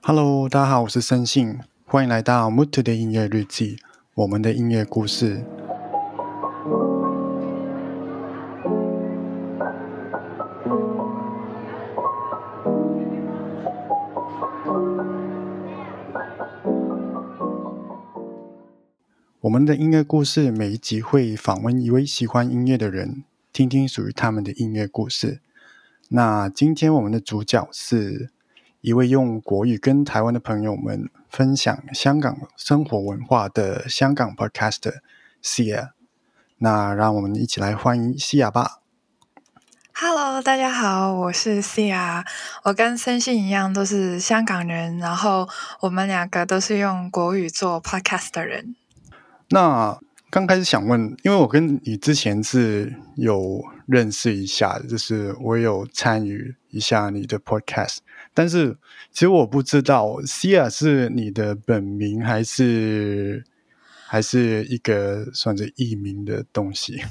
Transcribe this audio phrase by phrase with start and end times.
[0.00, 3.78] Hello，大家好，我是森信，欢迎来到 Mood 的音乐日记，
[4.14, 5.44] 我们的音乐故事。
[19.40, 25.40] 我们的音乐故事每一集会访问一位喜欢音乐的人，听听属于他们的音乐故事。
[26.10, 28.30] 那今天我们的主角是
[28.88, 35.00] 一位用国语跟台湾的朋友们分享香港生活文化的香港 Podcaster
[35.44, 35.90] Sia。
[36.56, 38.80] 那让我们一起来欢迎西亚吧。
[39.92, 42.24] Hello，大家好，我是 Cia，
[42.64, 45.46] 我跟森信一样都是香港人，然后
[45.80, 48.74] 我们两个都是用国语做 podcast 的人。
[49.50, 57.98] 那刚开始想问，因为我跟你之前是有认识一下，就是我有参与一下你的 podcast，
[58.38, 58.78] 但是
[59.10, 63.44] 其实我不知道 Sia 是你的本名还是
[64.06, 67.02] 还是一个算是艺名的东西。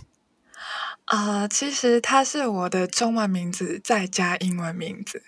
[1.04, 5.22] 啊、 其实它是我的中文名字再加英文名字。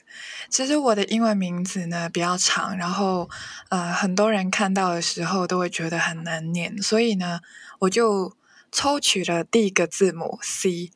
[0.49, 3.29] 其实我的英文名字呢比较长，然后
[3.67, 7.41] 呃很多人看到的时候都会觉得很难念，所以呢
[7.79, 8.37] 我就
[8.71, 10.91] 抽取了第一个字母 C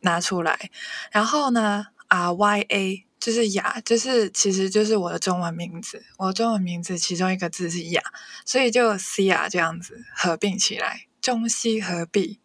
[0.00, 0.70] 拿出来，
[1.12, 8.00] 然后呢 R Y A 就是雅，就是其实就是我的中文名字，我的中文名字其中一个字是雅，
[8.46, 12.40] 所以就 C 雅这样子合并起来，中西合璧。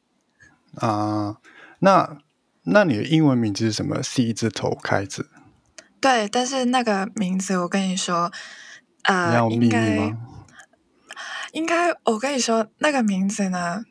[0.76, 1.38] 啊、
[1.80, 2.18] 那
[2.64, 5.30] 那你的英文名字是什么？C 字头开始，
[6.02, 8.30] 对，但是那个名字我跟你说，
[9.08, 10.18] 你呃，要秘密应该吗？
[11.54, 13.86] 应该，我跟你说那个名字呢，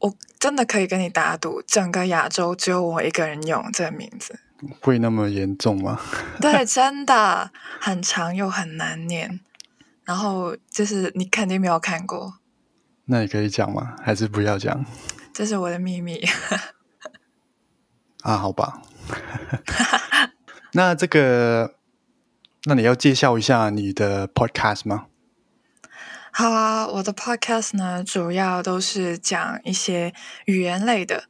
[0.00, 4.40] 我真的可以跟你打赌，整个亚洲只有我一个人用这个名字。
[4.80, 6.00] 会那么严重吗？
[6.40, 9.40] 对，真的很长又很难念，
[10.04, 12.38] 然后就是你肯定没有看过，
[13.06, 13.96] 那你可以讲吗？
[14.02, 14.84] 还是不要讲
[15.32, 16.24] 这是我的秘密。
[18.22, 18.36] 啊？
[18.38, 18.80] 好吧。
[20.72, 21.74] 那这个，
[22.64, 25.06] 那你要介绍一下你的 podcast 吗？
[26.32, 30.12] 好啊，我的 podcast 呢，主要都是讲一些
[30.46, 31.24] 语言类的，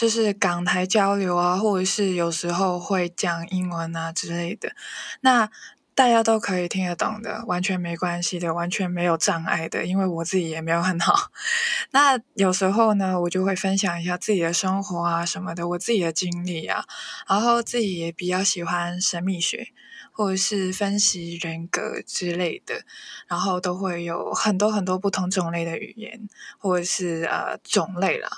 [0.00, 4.72] 就是港台交流啊，或者是有时候会讲英文啊之类的。
[5.20, 5.50] 那
[5.94, 11.30] 大家都可以听得懂的，完全没关系的，完全没有障碍的，因为我自己也没有很好。
[11.92, 16.82] 那有时候呢，我就会分享一下自己的生活啊什么的，我自己的经历啊，
[17.28, 19.68] 然后自己也比较喜欢神秘学。
[20.12, 22.82] 或者是分析人格之类的，
[23.26, 26.28] 然后都会有很多很多不同种类的语言，
[26.58, 28.28] 或者是呃种类啦，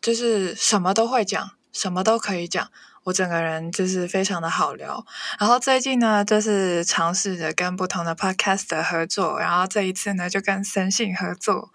[0.00, 2.70] 就是什么都会讲，什么都可以讲。
[3.04, 5.04] 我整个人就是非常的好聊，
[5.38, 11.70] 然后最近呢，就是尝试着跟不同的 podcast 合作，然后这一次呢，就跟森信合作。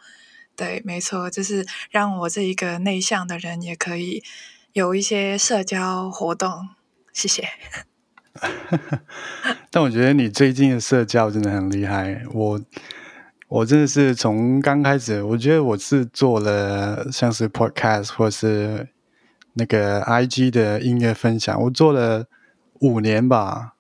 [0.55, 4.23] 对，没错，就是让我这一个内向的人也可以
[4.73, 6.69] 有一些社交活动。
[7.11, 7.49] 谢谢。
[9.71, 12.61] 但我觉得你最近的社交真的很厉害，我
[13.47, 18.87] 我真的是从刚开始，我觉得我是做了像是 podcast 或是
[19.53, 22.25] 那个 IG 的音乐分享，我做了
[22.79, 23.75] 五年吧，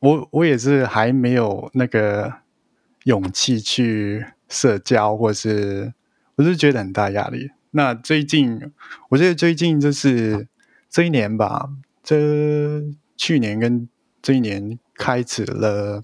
[0.00, 2.34] 我我也是还没有那个
[3.04, 5.94] 勇气去社交，或是
[6.34, 7.52] 我是觉得很大压力。
[7.70, 8.72] 那最近，
[9.10, 10.48] 我觉得最近就是
[10.90, 11.70] 这一年吧，
[12.02, 12.82] 这
[13.16, 13.88] 去年跟
[14.20, 16.02] 这一年开始了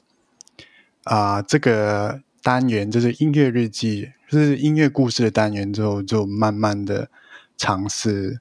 [1.05, 7.11] 啊、这个单元就是音乐日记，就是音乐故事的单元之后，就慢慢的
[7.57, 8.41] 尝试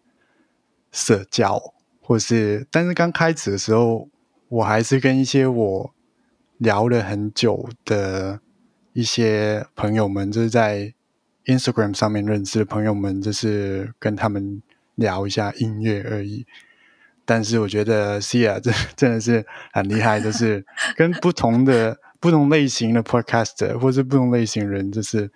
[0.92, 4.08] 社交，或是但是刚开始的时候，
[4.48, 5.94] 我还是跟一些我
[6.58, 8.40] 聊了很久的
[8.94, 10.94] 一些朋友们，就是在
[11.46, 14.62] Instagram 上面认识的朋友们，就是跟他们
[14.96, 16.46] 聊一下音乐而已。
[17.26, 25.32] 但是我觉得 Cia 真真的是很厉害，就是跟不同的不同类型的 podcaster 或是不同类型人，就是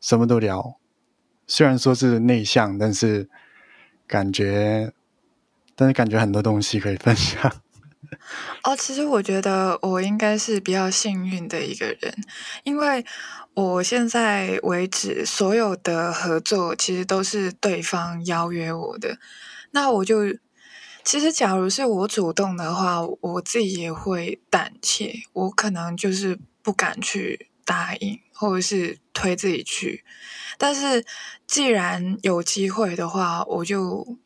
[0.00, 0.78] 什么都聊。
[1.46, 3.28] 虽然说是内向，但是
[4.06, 4.92] 感觉，
[5.74, 7.52] 但是感觉很多东西可以分享。
[8.64, 12.14] 哦，其实我觉得我应该是比较幸运的一个人，
[12.62, 13.04] 因为
[13.54, 19.18] 我现在为止所有的合作其实都是对方邀约我的，
[19.70, 20.24] 那我就
[21.04, 30.04] 其实假如是我主动的话，我自己也会胆怯，我可能就是不敢去答应，或者是推自己去。
[30.58, 31.04] 但是
[31.46, 34.16] 既然有机会的话，我就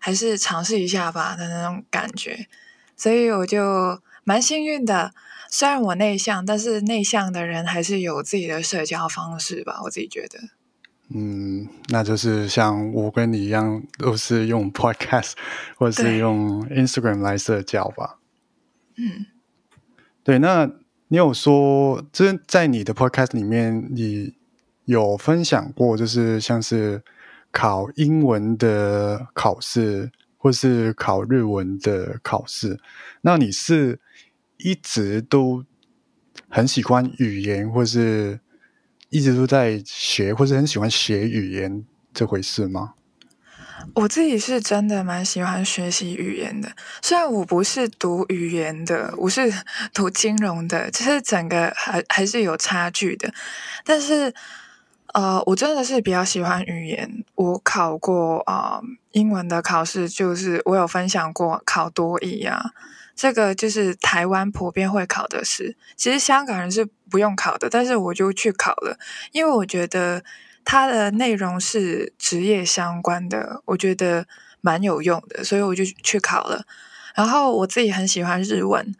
[0.00, 2.48] 还是尝试一下吧的那种感觉。
[2.96, 5.12] 所以我就蛮幸运的。
[5.50, 10.40] 虽然我内向，但是内向的人还是有自己的社交方式吧，我自己觉得。
[11.10, 15.32] 嗯，那就是像我跟你一样，都是用 Podcast
[15.76, 18.18] 或者是用 Instagram 来社交吧。
[18.96, 19.26] 嗯，
[20.24, 20.38] 对。
[20.38, 20.64] 那
[21.08, 24.34] 你有说，这在你的 Podcast 里面，你
[24.86, 27.02] 有分享过，就是像是
[27.52, 32.80] 考英文的考试，或是考日文的考试。
[33.20, 34.00] 那你是
[34.56, 35.64] 一直都
[36.48, 38.40] 很喜欢语言，或是？
[39.14, 42.94] 一直都在学，或者很喜欢学语言这回事吗？
[43.94, 46.68] 我自己是真的蛮喜欢学习语言的。
[47.00, 49.52] 虽然我不是读语言的，我是
[49.92, 53.32] 读金融的，就是整个还还是有差距的。
[53.84, 54.34] 但是，
[55.12, 57.24] 呃，我真的是比较喜欢语言。
[57.36, 58.80] 我考过啊
[59.12, 62.72] 英文的考试，就是我有分享过考多译啊。
[63.16, 68.98] 这个就是台湾普遍会考的试，其实香港人是不用考的，但是我就去考了，
[69.32, 70.24] 因为我觉得
[70.64, 74.26] 它的内容是职业相关的，我觉得
[74.60, 76.66] 蛮有用的，所以我就去考了。
[77.14, 78.94] 然后我自己很喜欢日文，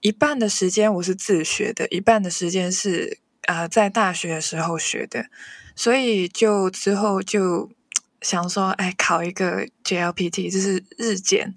[0.00, 5.26] 一半的时间我是自学的，一半的时间是呃在大学的时候学的，
[5.74, 7.70] 所以就之后就
[8.20, 11.54] 想说，哎，考一个 JLPT，就是日检。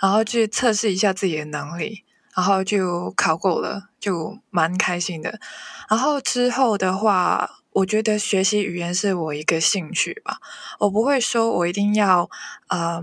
[0.00, 2.04] 然后去测试一下自己的能力，
[2.34, 5.40] 然后就考过了，就蛮开心的。
[5.88, 10.38] 然后之后的话，我觉得学习语言是我一个兴趣吧，
[10.80, 12.30] 我不会说我一定要
[12.68, 13.02] 呃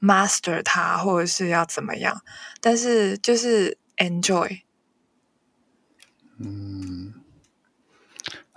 [0.00, 2.22] master 它，或者是要怎么样，
[2.60, 4.60] 但是就是 enjoy。
[6.38, 7.11] 嗯。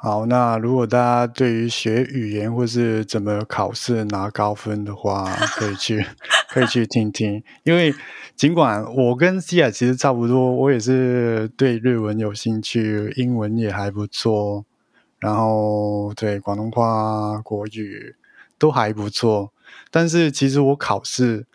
[0.06, 5.26] 好，那如果大家对于学语言或是怎么考试拿高分的话，
[5.58, 6.06] 可以 去
[6.48, 7.44] 可以去听听。
[7.64, 7.92] 因为
[8.36, 14.64] 尽管我跟西亚其实差不多，我也是对日文有兴趣，英文也还不错，
[15.18, 18.16] 然后对广东话、国语
[18.60, 19.52] 都还不错。
[19.90, 21.48] 但是其实我考试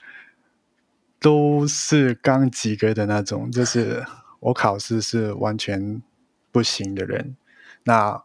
[1.20, 4.04] 都是刚及格的那种，就是
[4.40, 6.02] 我考试是完全
[6.50, 7.36] 不行的人。
[7.84, 8.20] 那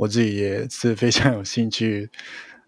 [0.00, 2.10] 我自己也是非常有兴趣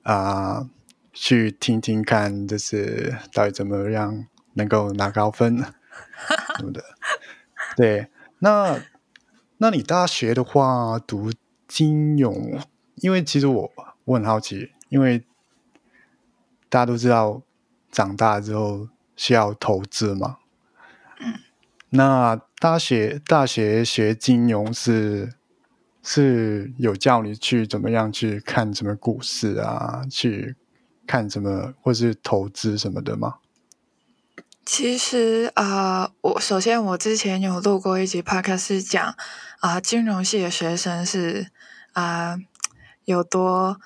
[0.02, 0.68] 啊，
[1.14, 6.82] 去听听看，就是到底怎么样能够拿高分，对不对。
[7.74, 8.08] 对，
[8.40, 8.78] 那
[9.56, 11.32] 那你大学的话读
[11.66, 12.60] 金融，
[12.96, 13.72] 因为其实我
[14.04, 15.24] 我很好奇，因为
[16.68, 17.40] 大家都知道
[17.90, 20.36] 长大之后需要投资嘛。
[21.18, 21.32] 嗯。
[21.88, 25.32] 那大学大学学金融是？
[26.02, 30.56] 是有叫你去怎么样去看什么股市啊，去
[31.06, 33.36] 看什么或是投资什么的吗？
[34.64, 39.14] 其实啊，我首先我之前有录过一集 podcast 讲
[39.60, 41.48] 啊，金融系的学生是
[41.92, 42.36] 啊
[43.04, 43.80] 有多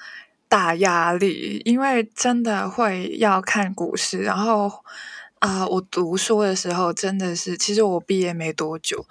[0.48, 4.84] 大压力，因为真的会要看股市，然后
[5.38, 9.06] 啊，我读书的时候真的是，其实我毕业没多久。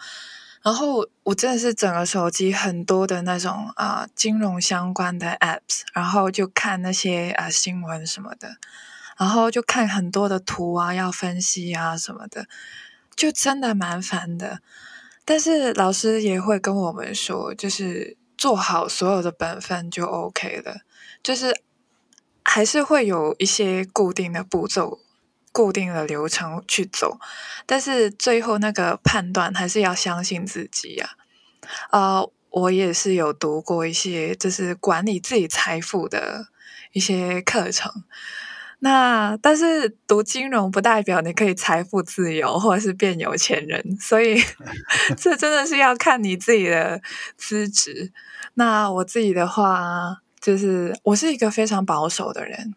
[0.66, 8.58] 然后我真的是整个手机很多的那种啊金融相关的 apps，然后就看那些啊新闻什么的，
[9.16, 12.48] 然后就看很多的图啊要分析啊什么的，
[13.16, 14.62] 就真的蛮烦的。
[15.24, 20.81] 但是老师也会跟我们说，就是做好所有的本分就 OK 了，
[21.22, 21.62] 就是
[22.44, 25.00] 还是会有一些固定的步骤。
[25.56, 27.18] 固定的流程去走，
[27.66, 31.12] 但是最后那个判断还是要相信自己呀。
[31.92, 36.47] 呃，我也是有读过一些就是管理自己财富的
[36.92, 38.04] 一些课程。
[38.80, 44.44] 那但是读金融不代表你可以财富自由或者是变有钱人，所以
[45.18, 47.02] 这真的是要看你自己的
[47.38, 48.12] 资质。
[48.56, 52.76] 那我自己的话，就是我是一个非常保守的人。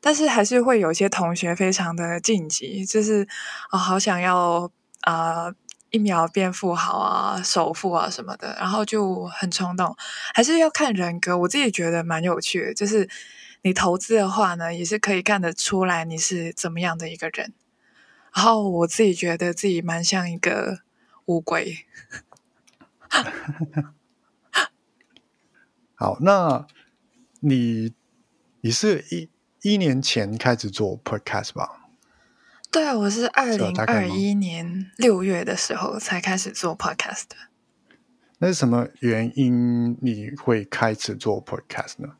[0.00, 3.26] 但是还是会有些同学非常的晋级，就是
[3.70, 5.52] 啊，好想要啊
[5.90, 9.96] 一秒变富豪啊、首富啊什么的，然后就很冲动。
[10.34, 12.74] 还是要看人格，我自己觉得蛮有趣的。
[12.74, 13.08] 就是
[13.62, 17.52] 你投资的话呢，也是可以看得出来你是怎么样的一个人。
[18.34, 20.82] 然后我自己觉得自己蛮像一个
[21.24, 21.86] 乌龟。
[25.96, 26.66] 好，那
[27.40, 27.92] 你
[28.60, 29.28] 你是一。
[29.68, 31.90] 一年前开始做 podcast 吧？
[32.70, 37.36] 对，我是二零二一年六月的时候才开始做 podcast 的。
[38.38, 42.14] 那是什么原因你会开始做 podcast 呢？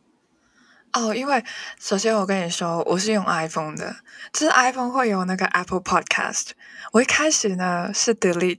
[0.93, 1.43] 哦，因为
[1.79, 3.97] 首先我跟你说，我是用 iPhone 的，
[4.33, 6.51] 就是 iPhone 会有那个 Apple Podcast。
[6.93, 8.59] 我一开始呢是 delete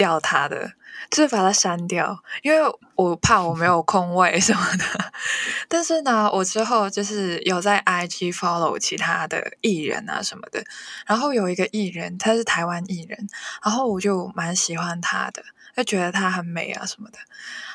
[0.00, 0.72] 掉它的，
[1.10, 2.58] 就是把它删掉，因为
[2.94, 5.12] 我怕我没有空位什么的。
[5.68, 10.64] 但是呢，我之后就是有在 IG follow 其他的艺人啊什么的，
[11.04, 13.28] 然后有一个艺人，他是台湾艺人，
[13.62, 15.44] 然后我就蛮喜欢他的，
[15.76, 17.18] 就觉得他很美啊什么的。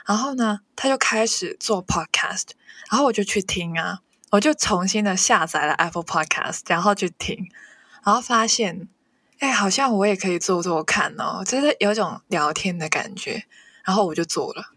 [0.08, 2.48] 然后呢，他就开始做 podcast，
[2.89, 4.00] 然后我就去听啊，
[4.32, 7.48] 我就重新的下载了 Apple Podcast，然后去听，
[8.03, 8.88] 然后发现。
[9.39, 13.44] 哎，好像我也可以做做看哦，就是有种聊天的感觉，
[13.84, 14.72] 然后我就做了，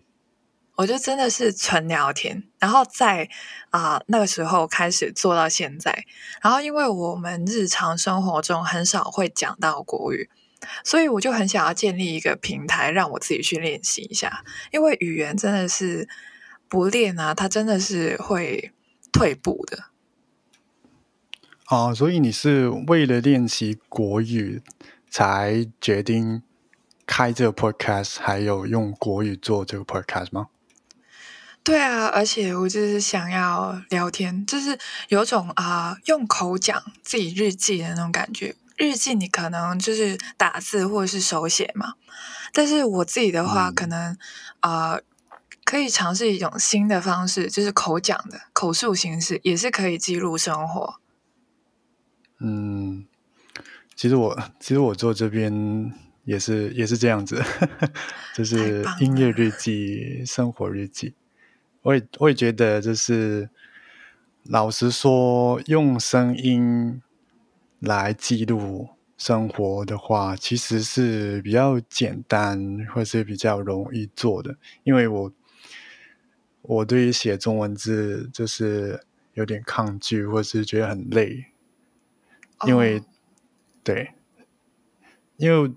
[0.74, 3.28] 我就真的是纯聊天，然后在
[3.70, 6.04] 啊那个时候开始做到现在，
[6.42, 10.28] 然后因为我们日常生活中很少会讲到国语，
[10.82, 16.08] 所以我就很想要建立一个平台，让我自己去练习一下，因为语言真的是
[16.68, 18.72] 不练啊，它真的是会
[19.12, 19.84] 退步的。
[21.70, 24.62] 哦，所以你是为了练习国语
[25.10, 26.42] 才决定
[27.06, 30.46] 开这个 podcast，还有用国语做这个 podcast 吗？
[31.62, 38.56] 对啊，而且我就是想要聊天，就是有种啊用口讲自己日记的那种感觉。
[38.78, 41.94] 日记你可能就是打字或者是手写嘛，
[42.54, 44.16] 但是我自己的话，可能
[44.60, 44.98] 啊
[45.64, 50.94] 可以尝试一种新的方式，就是口讲的口述形式，也是可以记录生活。
[52.40, 53.04] 嗯，
[53.94, 55.92] 其实我其实我做这边
[56.24, 57.42] 也是也是这样子，
[58.34, 61.14] 就是音乐日记、生活日记。
[61.82, 63.48] 我也我也觉得，就是
[64.44, 67.00] 老实说，用声音
[67.80, 74.56] 来记录生活的话，其实是比较简单，或是比较容易做的。
[74.84, 75.32] 因为我
[76.62, 79.00] 我对于写中文字就是
[79.34, 81.46] 有点抗拒，或是觉得很累。
[82.66, 83.00] 因为，
[83.84, 84.14] 对，
[85.36, 85.72] 因为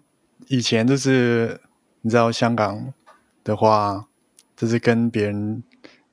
[0.47, 1.61] 以前就是
[2.01, 2.91] 你知道香港
[3.43, 4.07] 的话，
[4.55, 5.61] 就是跟别人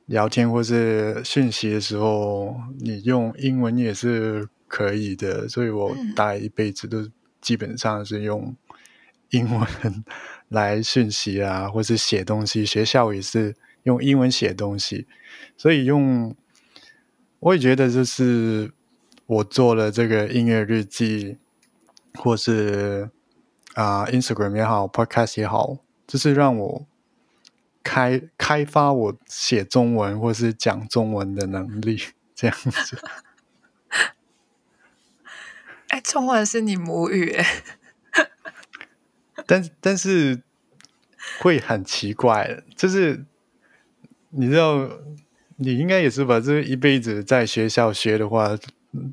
[0.04, 5.48] 聊天或是讯息的时候，你用英文也是可以的。
[5.48, 7.08] 所以我大概一辈子都
[7.40, 8.54] 基本上是用
[9.30, 10.04] 英文
[10.48, 12.66] 来讯息啊，或是写东西。
[12.66, 15.06] 学校也是用英文写东西，
[15.56, 16.36] 所以用
[17.40, 18.70] 我也觉得就是。
[19.28, 21.36] 我做了这个音乐日记，
[22.14, 23.10] 或是
[23.74, 26.86] 啊，Instagram 也好，Podcast 也好，就是让我
[27.82, 32.00] 开开发我写中文或是讲中文的能力，
[32.34, 32.98] 这样子。
[35.88, 37.44] 哎，中文是你母语哎，
[39.44, 40.40] 但但是
[41.38, 43.26] 会很奇怪，就是
[44.30, 44.88] 你知道，
[45.56, 46.40] 你应该也是吧？
[46.40, 48.58] 这一辈子在学校学的话。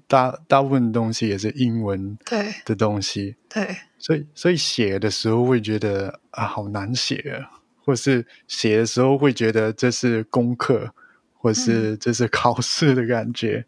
[0.07, 7.45] 大大部分东西也是英文对的东西，对，所以所以写的时候会觉得啊好难写，
[7.83, 10.93] 或是写的时候会觉得这是功课，
[11.33, 13.65] 或是这是考试的感觉。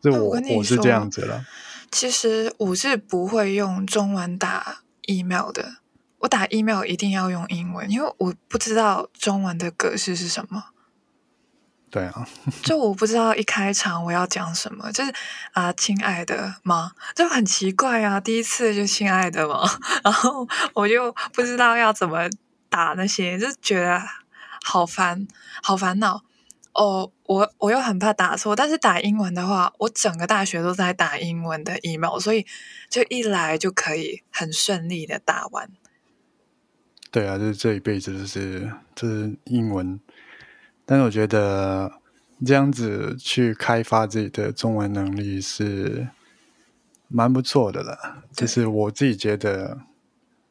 [0.00, 1.44] 这我我是这样子了。
[1.92, 5.76] 其实我是不会用中文打 email 的，
[6.18, 10.71] 我打 email 一定要用英文，因为我不知道中文的格式是什么。
[11.92, 12.26] 对啊，
[12.64, 15.12] 就我不知道一开场我要讲什么，就是
[15.52, 16.92] 啊，亲爱的吗？
[17.14, 19.62] 就很奇怪啊，第一次就亲爱的嘛，
[20.02, 22.30] 然后我就不知道要怎么
[22.70, 24.02] 打那些，就觉得
[24.64, 25.28] 好烦，
[25.62, 26.22] 好烦恼
[26.72, 27.12] 哦。
[27.26, 32.46] 我我又很怕打错，但是打英文的话，我整个大学都在打英文的 email，所以
[32.88, 35.68] 就一来就可以很顺利的打完。
[37.10, 40.00] 对啊，就是这一辈子就是就是英文。
[40.92, 41.90] 但是我觉得
[42.44, 46.06] 这样子去开发自己的中文能力是
[47.08, 48.22] 蛮不错的了。
[48.30, 49.80] 就是我自己觉得，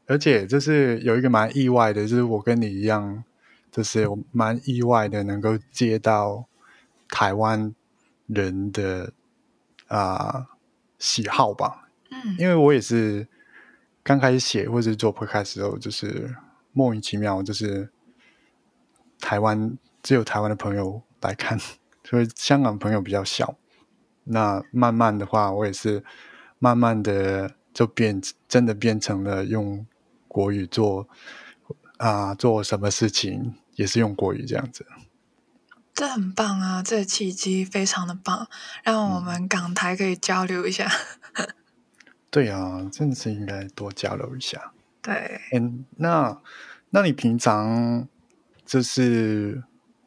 [0.08, 3.24] 而且就是有一个蛮意外的，就是我跟你一样，
[3.72, 6.46] 就是蛮意外的能够接到
[7.10, 7.76] 台湾
[8.26, 9.14] 人的
[9.90, 10.48] 啊
[10.98, 11.88] 喜好吧。
[12.10, 13.28] 嗯，因为我也是
[14.02, 16.36] 刚开始写或者做 podcast 时候，就是
[16.74, 17.92] 莫名其妙，就是
[19.20, 19.78] 台湾。
[20.04, 21.58] 只有台湾的朋友来看，
[22.04, 23.56] 所以香港朋友比较小。
[24.24, 26.04] 那慢慢的话，我也是
[26.60, 29.86] 慢慢的就变，真的变成了用
[30.28, 31.10] 国语做
[31.98, 34.86] 啊，做什么事情也是用国语这样子。
[35.94, 36.84] 这很棒啊！
[36.84, 38.48] 这个契机非常的棒，
[38.84, 40.90] 让我们港台可以交流一下。
[42.30, 44.72] 对啊，真的是应该多交流一下。
[45.02, 46.42] 对，嗯，那
[46.92, 48.08] 那你平常
[48.66, 49.64] 就是。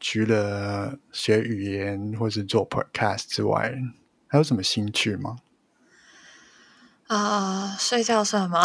[0.07, 3.73] 除了学语言或是做 podcast 之外，
[4.27, 5.37] 还有什么兴趣吗？
[7.07, 8.63] 啊，睡觉算吗？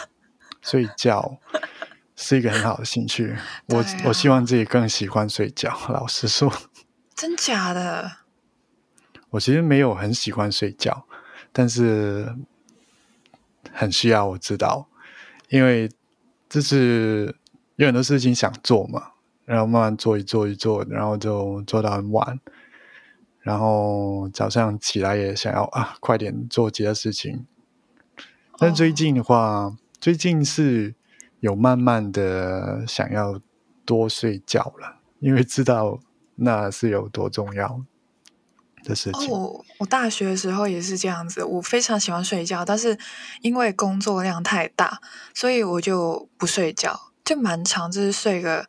[0.60, 1.38] 睡觉，
[2.14, 3.34] 是一个很好的兴趣。
[3.68, 5.74] 我、我希望自己更喜欢睡觉。
[5.88, 6.52] 老实说，
[7.14, 8.18] 真假的？
[9.30, 11.06] 我其实没有很喜欢睡觉，
[11.54, 12.36] 但是
[13.72, 14.90] 很需要我知道，
[15.48, 15.90] 因为
[16.50, 17.34] 就是
[17.76, 19.12] 有很多事情想做嘛，
[19.46, 22.38] 然后慢慢做一做一做，然后就做到很晚，
[23.40, 27.46] 然后早上起来也想要啊快点做其他事情。
[28.58, 30.94] 但最近的话，最近是
[31.40, 33.40] 有慢慢的想要
[33.84, 36.00] 多睡觉了，因为知道
[36.34, 37.82] 那是有多重要
[38.82, 39.30] 的事情。
[39.32, 42.98] 哦，我大学的时候也是这样子，我非常喜欢睡觉，但是
[43.42, 45.00] 因为工作量太大，
[45.34, 48.66] 所以我就不睡觉，就蛮长，就是睡个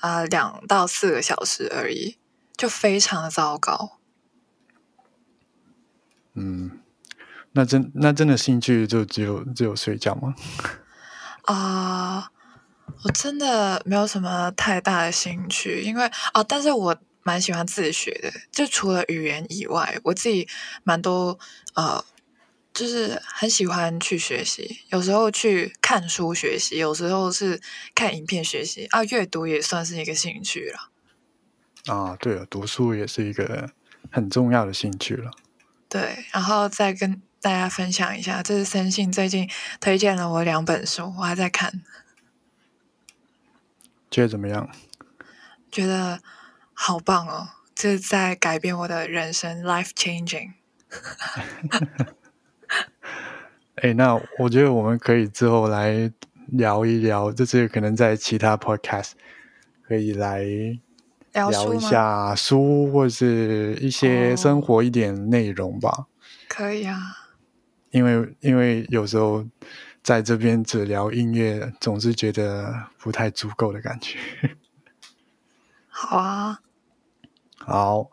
[0.00, 2.16] 啊两、到四个小时而已，
[2.56, 3.98] 就非常的糟糕。
[6.34, 6.78] 嗯，
[7.52, 10.34] 那真那真的兴趣就只有只有睡觉吗？
[11.46, 12.30] 啊、
[13.04, 20.46] 我真的没有什么太大的兴趣，因为啊，但是我蛮喜欢自学的，就除了语言以外，我自己
[20.84, 21.38] 蛮多
[21.74, 22.04] 呃，
[22.78, 27.60] 就是很喜欢去学习，有时候去看书学习，有时候是
[27.92, 30.92] 看影片学习啊，阅读也算是一个兴趣了。
[31.92, 33.70] 啊，对了，读书也是一个
[34.12, 35.32] 很重要的兴趣了。
[35.88, 41.82] 对，然后再跟大家分享一下，这是森信最近推荐了我两本书，我还在看。
[44.08, 44.70] 觉得怎么样？
[45.72, 46.20] 觉得
[46.72, 47.48] 好棒哦！
[47.74, 50.52] 这是在改变我的人生，life changing。
[53.82, 56.10] 哎，那我觉得我们可以之后来
[56.48, 59.12] 聊一聊，就是可能在其他 podcast
[59.82, 60.42] 可以来
[61.32, 61.78] 聊一？
[61.80, 66.06] 下书或是一些哦生活一点内容吧。
[66.48, 66.98] 可以啊。
[67.90, 69.44] 因为因为有时候
[70.02, 74.18] 在这边只聊音乐，总是觉得不太足够的感觉。
[75.88, 76.60] 好啊，
[77.58, 78.10] 好，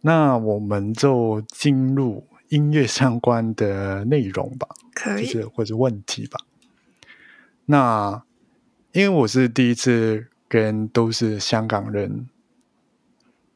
[0.00, 5.26] 那我们就进入音乐相关的内容吧，可以。
[5.26, 6.40] 就是或者问题吧。
[7.66, 8.22] 那
[8.92, 12.28] 因为我是第一次跟都是香港人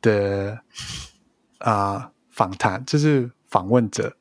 [0.03, 0.61] 的
[1.59, 4.16] 啊、访谈，就是访问者，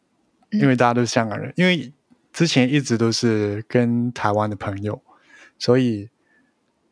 [0.51, 1.91] 因为大家都是香港人，因为
[2.31, 5.01] 之前一直都是跟台湾的朋友，
[5.57, 6.09] 所以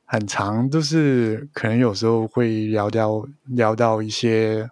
[0.06, 4.70] 很长就是可能有时候会聊到聊到一些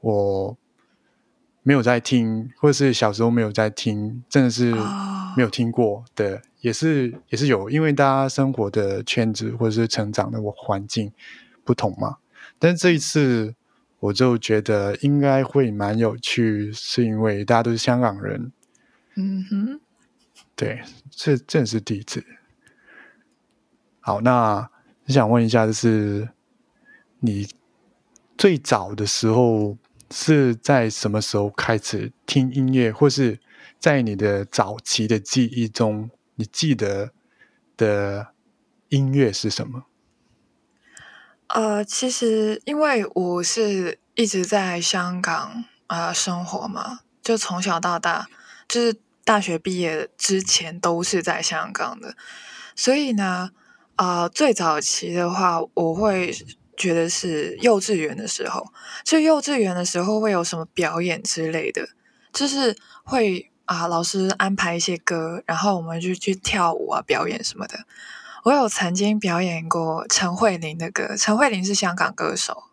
[0.00, 0.56] 我
[1.64, 11.10] 没有在听，或者是小时候没有在听，真的是哦没有听过的，也是也是有，因为大家生活的圈子或者是成长的环境
[11.64, 12.18] 不同嘛。
[12.58, 13.54] 但是这一次
[13.98, 18.52] 我就觉得应该会蛮有趣，是因为大家都是香港人，
[19.16, 19.80] 嗯哼，
[20.54, 22.22] 对，这这是第一次。
[24.00, 24.68] 好，那
[25.06, 26.28] 想问一下，就是
[27.20, 27.48] 你
[28.36, 29.78] 最早的时候
[30.10, 33.40] 是在什么时候开始听音乐，或是
[33.78, 37.10] 在你的早期的记忆中，你记得
[37.76, 38.28] 的
[38.88, 39.84] 音乐是什么？
[41.48, 48.28] 呃，其实因为我是一直在香港呃生活嘛，就从小到大，
[48.66, 52.16] 就是大学毕业之前都是在香港的，
[52.74, 53.50] 所以呢，
[53.96, 56.34] 呃，最早期的话，我会
[56.76, 58.66] 觉得是幼稚园的时候，
[59.04, 61.88] 就幼稚园的时候会有什么表演之类的，
[62.32, 67.86] 就是会啊、老师安排一些歌，然后我们就去跳舞啊，表演什么的。
[68.44, 72.64] 我有曾经表演过陈慧琳的歌，陈慧琳是香港歌手，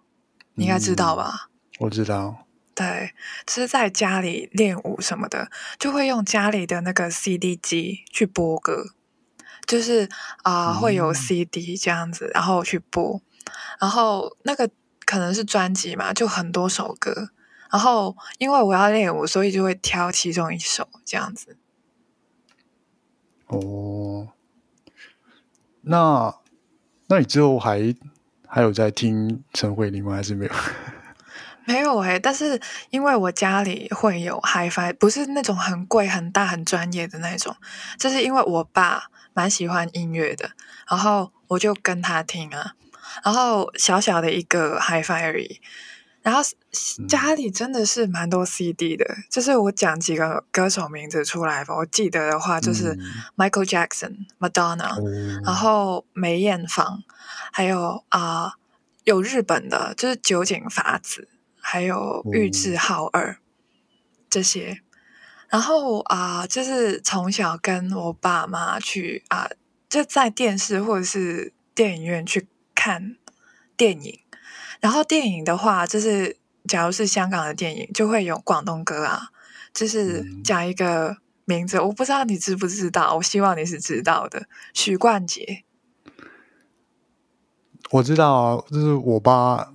[0.55, 1.49] 你应该知道吧？
[1.79, 3.13] 我知道，对，
[3.45, 8.83] 就是在家里练舞什么的，就会用家里的那个 CD 机去播歌，
[9.65, 10.09] 就是
[10.43, 13.21] 啊、会有嗯 CD 这样子，然后去播，
[13.79, 14.69] 然后那个
[15.05, 17.29] 可能是专辑嘛，就很多首歌，
[17.69, 21.57] 然后因为我要练舞，所以就会挑其中一首这样子。
[23.47, 24.29] 哦，
[25.81, 26.35] 那
[27.07, 27.95] 那你之后还
[28.47, 30.15] 还有在听陈慧琳吗？
[30.15, 30.51] 还是没有？
[31.65, 37.55] 没有诶、但是因为我家里会有 HiFi，不是那种很贵、很大、很专业的那种，
[37.99, 40.51] 就是因为我爸蛮喜欢音乐的，
[40.89, 42.73] 然后我就跟他听啊，
[43.23, 45.59] 然后小小的一个 HiFi 而已，
[46.21, 46.41] 然后
[47.07, 52.99] 家里真的是蛮多 CD 的，就是我讲几个歌手名字出来吧，我记得的话就是嗯。
[53.37, 57.03] Michael Jackson、Madonna，哦然后梅艳芳，
[57.51, 58.53] 还有啊、
[59.03, 61.27] 有日本的，就是酒井法子，
[61.59, 63.37] 还有玉置浩二、
[64.29, 64.81] 这些。
[65.49, 69.49] 然后啊、就是从小跟我爸妈去啊、
[69.89, 72.47] 就在电视或者是电影院去
[72.81, 73.15] 看
[73.77, 74.19] 电影。
[74.79, 76.35] 然后电影的话，就是
[76.67, 79.27] 假如是香港的电影，就会有广东歌啊，
[79.71, 85.63] 就是讲一个名字，我不知道你知不知道，我希望你是知道的，许冠杰。
[87.91, 89.71] 我知道，就是我爸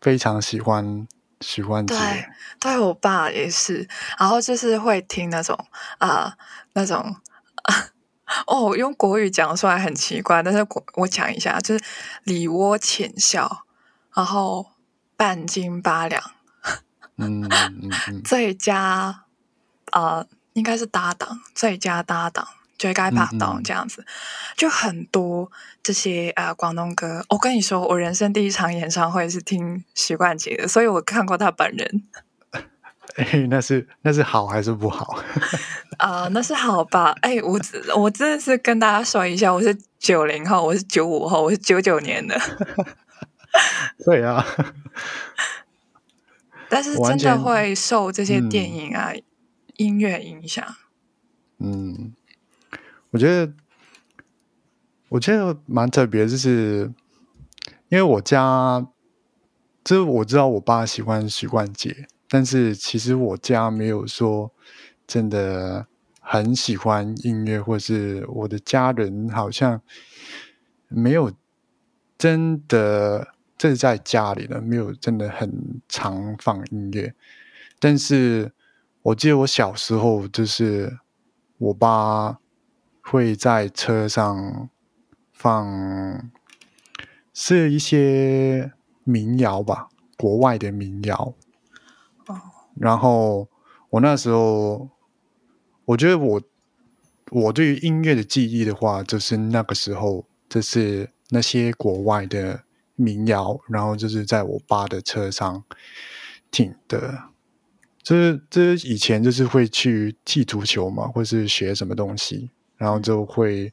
[0.00, 1.06] 非常喜欢
[1.42, 2.26] 许冠杰，对，
[2.58, 3.86] 对我爸也是，
[4.18, 5.54] 然后就是会听那种
[5.98, 6.38] 啊
[6.72, 7.16] 那种
[7.64, 7.90] 啊。
[8.46, 11.84] 哦，用国语讲出来很奇怪，但是我我讲一下，就是
[12.24, 13.64] 里窝浅笑，
[14.14, 14.66] 然后
[15.16, 16.22] 半斤八两，
[17.16, 19.24] 嗯嗯嗯， 最佳
[19.92, 24.04] 啊，应该是搭档，最佳搭档，最该拍档这样子，
[24.56, 25.50] 就很多
[25.82, 27.24] 这些呃广东歌。
[27.28, 32.02] 我跟你说，我人生第一场演唱会是听许冠杰的，所以我看过他本人。
[33.16, 35.18] 哎，那是那是好还是不好？
[35.98, 37.16] 啊， 那是好吧？
[37.22, 37.58] 哎，我
[37.96, 42.38] 我真的是跟大家说一下，我是九零后，我是九五后，我是九九年的。
[44.04, 44.44] 对啊，
[46.68, 49.12] 但是真的会受这些电影啊、
[49.76, 50.62] 音乐影响。
[51.58, 52.12] 嗯，
[53.12, 53.50] 我觉得
[55.08, 56.92] 我觉得蛮特别，就是
[57.88, 58.86] 因为我家，
[59.82, 62.06] 就是我知道我爸喜欢许冠杰。
[62.36, 64.52] 但是其实我家没有说
[65.06, 65.86] 真的
[66.20, 69.80] 很喜欢音乐，或是我的家人好像
[70.88, 71.32] 没有
[72.18, 77.14] 真的这是在家里的，没有真的很常放音乐。
[77.78, 78.52] 但是
[79.00, 80.98] 我记得我小时候就是
[81.56, 82.38] 我爸
[83.00, 84.68] 会在车上
[85.32, 86.30] 放
[87.32, 88.72] 是一些
[89.04, 91.32] 民谣吧，国外的民谣。
[92.78, 93.48] 然后
[93.90, 94.88] 我那时候，
[95.84, 96.42] 我觉得我
[97.30, 102.62] 我对于音乐的记忆的话，就是那个时候，就是那些国外的
[102.94, 105.64] 民谣，然后就是在我爸的车上
[106.50, 107.30] 听的。
[108.02, 113.72] 就是这以前就是会去踢足球嘛，或是学什么东西，然后就会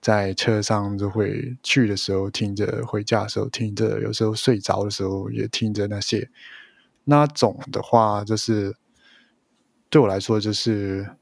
[0.00, 6.28] 在车上就会去的时候听着，回家的时候听着，有时候睡着的时候也听着那些。
[7.04, 8.74] 那种的话，就是
[9.90, 11.16] 对我来说，就是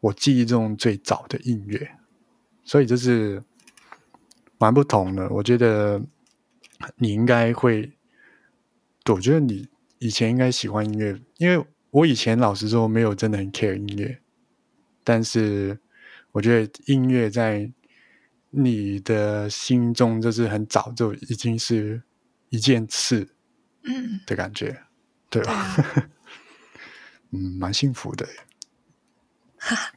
[0.00, 1.96] 我记忆中最早的音乐，
[2.64, 3.42] 所以就是
[4.58, 5.28] 蛮不同的。
[5.30, 6.02] 我觉得
[6.96, 7.92] 你应该会，
[9.06, 14.18] 我觉得你以前应该喜欢音乐，因为我以前老实说没有真的很 care 音乐，
[15.04, 15.78] 但是
[16.32, 17.70] 我觉得音乐在
[18.50, 22.02] 你的心中就是很早就已经是
[22.48, 23.28] 一件事，
[23.84, 24.82] 嗯的感觉。
[25.32, 25.74] 对吧？
[27.32, 28.28] 嗯，蛮幸福的。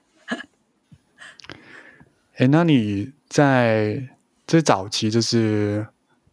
[2.37, 4.09] 哎，那你在
[4.47, 5.87] 最早期就是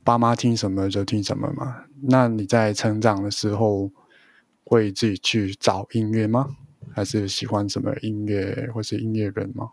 [0.05, 1.85] 爸妈听什么就听什么嘛？
[2.03, 3.91] 那你在成长的时候
[4.65, 6.57] 会自己去找音乐吗？
[6.95, 9.73] 还是喜欢什么音乐或是音乐人吗？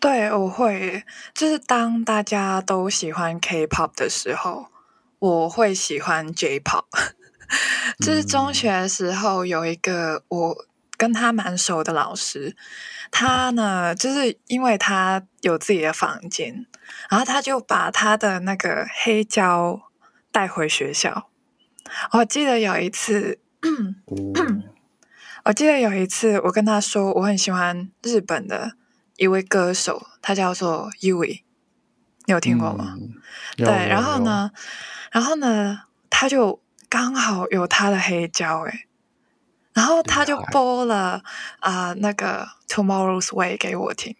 [0.00, 1.04] 对，我会。
[1.34, 4.66] 就是当大家都喜欢 K-pop 的时候，
[5.20, 6.86] 我会喜欢 J-pop。
[8.04, 12.54] 就是中学的时候，有一个我跟他蛮熟的老师，
[13.10, 16.66] 他呢，就是因为他有自己的房间，
[17.08, 19.80] 然后他就把他的那个黑胶
[20.30, 21.28] 带回学校。
[22.12, 23.38] 我记得有一次，
[25.44, 28.72] 我记得有一次，我跟他说我很喜欢日本的
[29.16, 31.42] 一位歌手，他叫做 Uwe，
[32.26, 32.96] 你有听过吗？
[33.56, 34.50] 对，然后呢，
[35.10, 36.60] 然后呢，他就。
[36.88, 38.86] 刚好有他的黑胶诶，
[39.72, 41.22] 然后他就播了
[41.60, 44.16] 啊那个 Tomorrow's Way 给我听，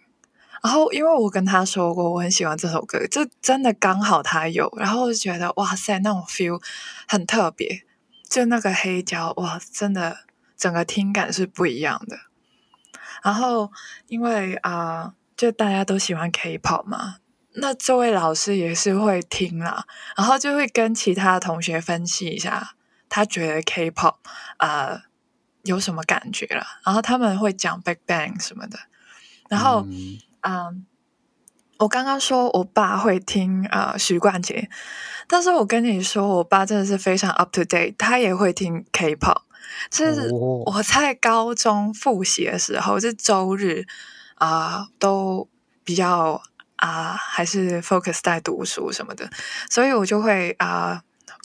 [0.61, 6.61] 然后因为我跟他说过我很喜欢这首歌，就真的刚好他有，然后就觉得哇塞那种 feel
[7.07, 7.83] 很特别，
[8.29, 10.19] 就那个黑胶哇真的
[10.55, 12.17] 整个听感是不一样的。
[13.23, 13.71] 然后
[14.07, 17.17] 因为啊就大家都喜欢 K-pop 嘛。
[17.55, 19.83] 那这位老师也是会听啦，
[20.15, 22.75] 然后就会跟其他同学分析一下，
[23.09, 24.15] 他觉得 K-pop
[24.57, 25.01] 啊
[25.63, 28.77] 有什么感觉了，然后他们会讲 Big Bang 什么的，
[29.49, 29.85] 然后
[30.41, 30.85] 嗯，
[31.79, 34.69] 我刚刚说我爸会听啊许冠杰，
[35.27, 39.41] 但是我跟你说，我爸真的是非常 up to date，他也会听 K-pop，
[39.89, 43.85] 就是我在高中复习的时候，是周日
[44.35, 45.49] 啊都
[45.83, 46.43] 比较。
[46.79, 49.29] 啊，还是 focus 在读书什么的，
[49.69, 51.01] 所以我就会啊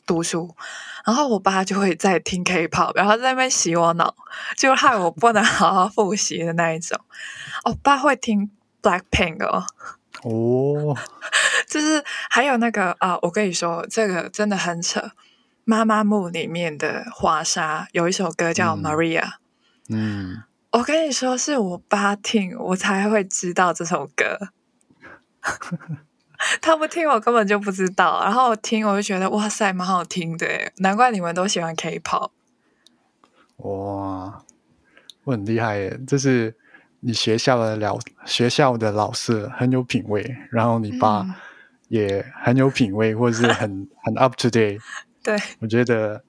[0.07, 0.55] 读书，
[1.05, 4.15] 然后我爸就会在听 K-pop，然后在那边洗我脑，
[4.57, 6.99] 就害我不能好好复习的那一种。
[7.65, 8.51] 我爸会听
[8.83, 9.65] Black Pink 哦，
[10.23, 10.97] 哦，
[11.67, 15.13] 就是还有那个啊，我跟你说，这个真的很扯。
[15.67, 19.23] 妈妈木里面的华莎有一首歌叫《Maria》，
[19.89, 20.43] 嗯，
[20.73, 24.51] 我跟你说，是我爸听我才会知道这首歌，
[26.61, 28.21] 他不听我根本就不知道。
[28.23, 30.47] 然后我听我就觉得哇塞，蛮好听的，
[30.79, 32.31] 难怪你们都喜欢 K-pop。
[33.59, 34.43] 哇，
[35.25, 35.99] 我很厉害耶！
[36.07, 36.55] 这是
[37.01, 41.25] 你学校的老学校的老师很有品味，然后你爸
[41.89, 44.81] 也很有品味， 或者是很很 up to date。
[45.23, 46.23] 对，我觉得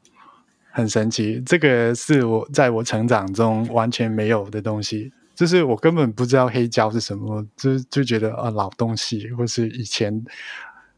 [0.72, 1.42] 很神奇。
[1.46, 10.24] 这个是我在我成长中完全没有的东西，就是我根本不知道黑胶是什么，就就觉得啊老东西，或是以前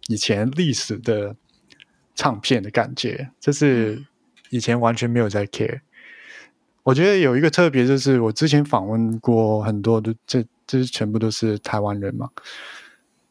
[0.07, 1.35] 以前历史的
[2.15, 4.01] 唱片的感觉，就是
[4.49, 5.81] 以前完全没有在 care。
[6.83, 12.29] 我觉得有一个特别，就是我之前访问过很多的，这这全部都是台湾人嘛，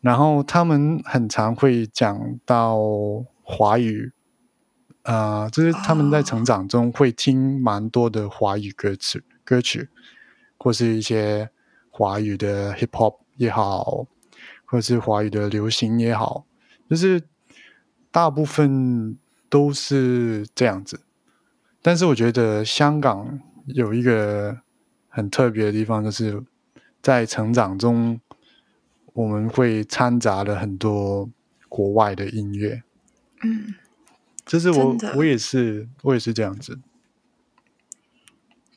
[0.00, 2.78] 然后他们很常会讲到
[3.42, 4.12] 华语。
[5.02, 9.88] 啊，就是他们在成长中会听蛮多的华语歌曲，歌曲，
[10.58, 11.50] 或是一些
[11.90, 14.06] 华语的 hip hop 也好，
[14.64, 16.46] 或是华语的流行也好，
[16.88, 17.22] 就是
[18.10, 19.16] 大部分
[19.48, 21.00] 都是这样子。
[21.82, 24.58] 但是我觉得香港有一个
[25.08, 26.42] 很特别的地方，就是
[27.00, 28.20] 在成长中
[29.12, 31.30] 我们会掺杂了很多
[31.68, 32.82] 国外的音乐，
[33.42, 33.74] 嗯。
[34.44, 36.78] 就是我，我也是，我也是这样子。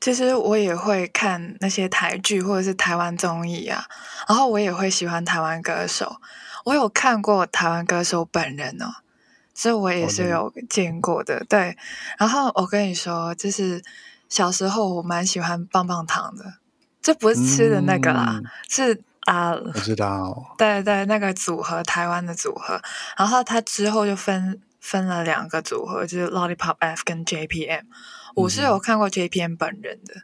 [0.01, 3.85] 其实我也会看那些台剧或者是台湾综艺啊，
[4.27, 6.17] 然后我也会喜欢台湾歌手。
[6.65, 8.87] 我有看过台湾歌手本人哦，
[9.53, 11.45] 这我也是有见过的。
[11.49, 11.77] 对，
[12.17, 13.83] 然后我跟你说，就是
[14.27, 16.53] 小时候我蛮喜欢棒棒糖的，
[17.01, 22.81] 这不是吃的那个啦，是啊，我知道，对对，那个组合，台湾的组合，
[23.17, 24.61] 然后他之后就分。
[24.81, 27.81] 分了两个组合，就是 Lollipop F 跟 JPM。
[28.41, 30.23] 我是有看过 JPM 本人的，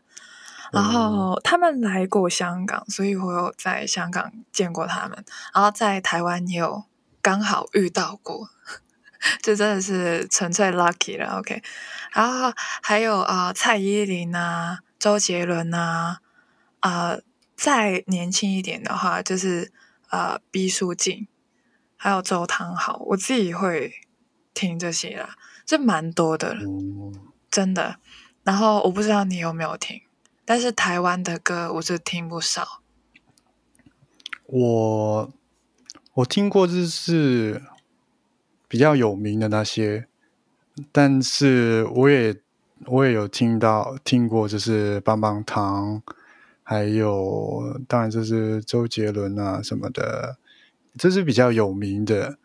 [0.72, 5.24] 然后他们来过香港，所以我有在香港见过他们。
[5.54, 6.84] 然后在台湾也有
[7.22, 8.50] 刚好遇到过，
[9.42, 11.40] 这真的是纯粹 lucky 了。
[11.40, 11.62] OK，
[12.12, 16.20] 然后还有啊，蔡依林啊，周杰伦啊，
[16.80, 17.18] 啊，
[17.56, 19.72] 再年轻一点的话，就是
[20.10, 21.28] 呃毕书尽，
[21.96, 23.94] 还有周汤豪，我自己会。
[24.58, 26.56] 听这些啦，这蛮多的，
[27.52, 27.98] 真的。
[28.46, 30.00] 然后我不知道你有没有听，
[30.46, 32.80] 但是台湾的歌我是听不少。
[34.46, 35.34] 我
[36.14, 37.62] 我听过就是
[38.68, 40.08] 比较有名的那些，
[40.94, 42.38] 但是我也
[42.86, 46.02] 我也有听到听过，就是棒棒糖，
[46.62, 50.38] 还有当然就是周杰伦啊什么的，
[50.98, 52.38] 这是比较有名的。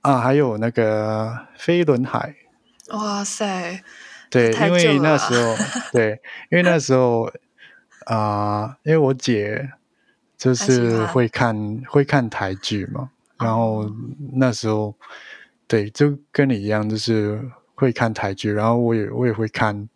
[0.00, 2.36] 啊，还有那个飞轮海，
[2.90, 3.82] 哇塞！
[4.30, 5.56] 对，因为那时候，
[5.92, 7.30] 对，因为那时候
[8.06, 9.70] 啊，因为我姐
[10.36, 13.90] 就是会看会看台剧嘛，然后
[14.34, 14.94] 那时候
[15.66, 17.40] 对，就跟你一样，就是
[17.74, 19.88] 会看台剧，然后我也我也会看，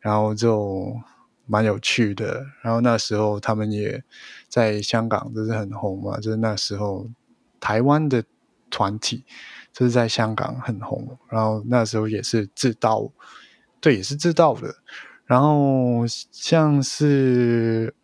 [0.00, 0.94] 然后就
[1.46, 2.44] 蛮有趣的。
[2.62, 4.02] 然后那时候他们也
[4.48, 7.08] 在香港就是很红嘛，就是那时候
[7.58, 8.22] 台湾的。
[8.70, 9.24] 团体
[9.72, 13.10] 就是在香港很红，然后那时候也是知道，
[13.80, 14.74] 对，也是知道的。
[15.26, 17.94] 然后像是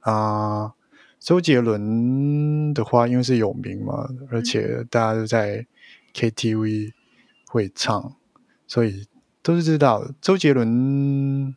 [0.00, 0.72] 啊，
[1.18, 5.66] 周杰伦的话，因为是有名嘛，而且大家都在
[6.14, 6.92] KTV
[7.46, 8.16] 会唱，
[8.66, 9.06] 所以
[9.42, 10.10] 都是知道。
[10.20, 11.54] 周杰伦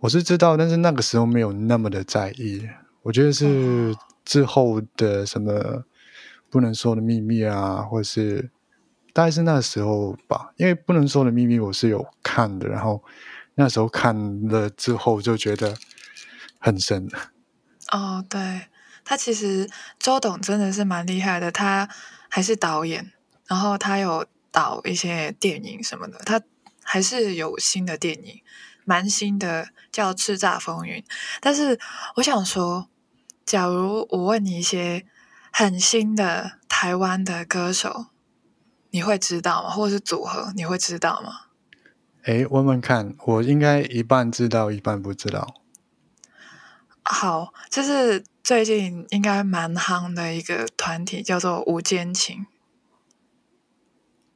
[0.00, 2.68] 我是知道，但是那个时候没有那么的在意。
[3.02, 3.94] 我觉得是
[4.24, 5.84] 之后的什么。
[6.50, 8.48] 不能说的秘密啊，或者是
[9.14, 13.02] 大概是那时候吧，因为不能说的秘密我是有看的，然后
[13.54, 15.74] 那时候看了之后就觉得
[16.58, 17.08] 很深。
[17.92, 18.66] 哦，对
[19.04, 21.88] 他其实周董真的是蛮厉害的，他
[22.28, 23.12] 还是导演，
[23.46, 26.42] 然后他有导一些电影什么的，他
[26.82, 28.42] 还是有新的电影，
[28.84, 31.00] 蛮新的叫《叱咤风云》。
[31.40, 31.78] 但是
[32.16, 32.88] 我想说，
[33.46, 35.06] 假如我问你一些。
[35.56, 38.06] 很新的台湾的歌手，
[38.94, 39.70] 你会知道吗？
[39.70, 41.32] 或者是组合，你会知道吗？
[42.22, 45.52] 哎，问问看，我应该一半知道，一半不知道。
[47.02, 52.46] 好，就是最近应该蛮夯的一个团体，叫做无间情。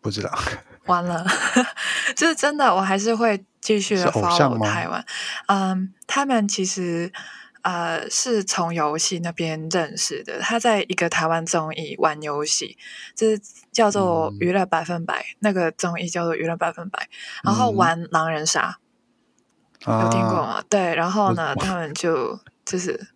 [0.01, 0.37] 不知道。
[0.87, 1.25] 完了，
[2.17, 5.07] 就是真的，我还是会继续的 follow 台湾。
[5.47, 7.13] 嗯，他们其实。
[7.63, 10.41] 呃是从游戏那边认识的。
[10.41, 12.77] 他在一个台湾综艺玩游戏，
[13.15, 13.41] 就是
[13.73, 17.03] 叫做《娱乐百分百》，那个综艺叫做《娱乐百分百》，
[17.45, 18.79] 然后玩狼人杀，
[19.87, 20.63] 有听过吗？
[20.69, 23.09] 对，然后呢，他们就就是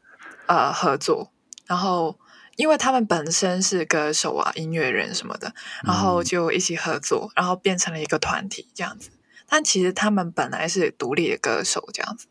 [0.46, 1.32] 呃合作，
[1.66, 2.18] 然后。
[2.56, 9.08] 因为他们本身是歌手啊、音乐人什么的，然后就一起合作，然后变成了一个团体这样子。
[9.48, 12.26] 但其实他们本来是独立的歌手这样子。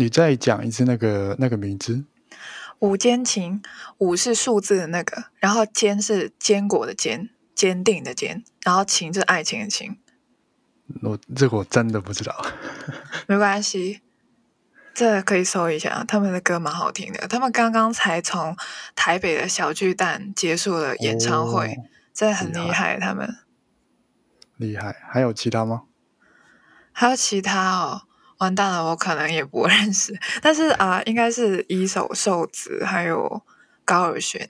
[0.00, 2.02] 你再讲一次那个那个名字？
[2.78, 3.62] 五坚情，
[3.98, 9.98] 五是数字的那个，然后坚是坚果的坚，坚定的坚，然后情是爱情的情。
[11.02, 12.34] 我这个我真的不知道。
[13.28, 14.00] 没关系。
[14.94, 17.28] 这可以搜一下，他们的歌蛮好听的。
[17.28, 18.56] 他们刚刚才从
[18.96, 21.76] 台北的小巨蛋结束了演唱会，
[22.14, 22.98] 真的很厉害。
[22.98, 23.36] 他们
[24.56, 25.82] 厉害，还有其他吗？
[26.92, 28.02] 还有其他哦，
[28.40, 30.14] 完蛋了，我可能也不认识。
[30.42, 33.42] 但是啊，应该是一手瘦子，还有
[33.84, 34.46] 高尔宣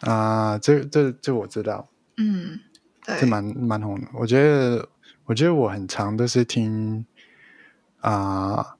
[0.00, 1.88] 啊，这这这我知道。
[2.16, 2.60] 嗯，
[3.04, 4.08] 对，这蛮蛮红的。
[4.14, 4.88] 我觉得，
[5.26, 7.06] 我觉得我很常都是听
[8.00, 8.76] 啊。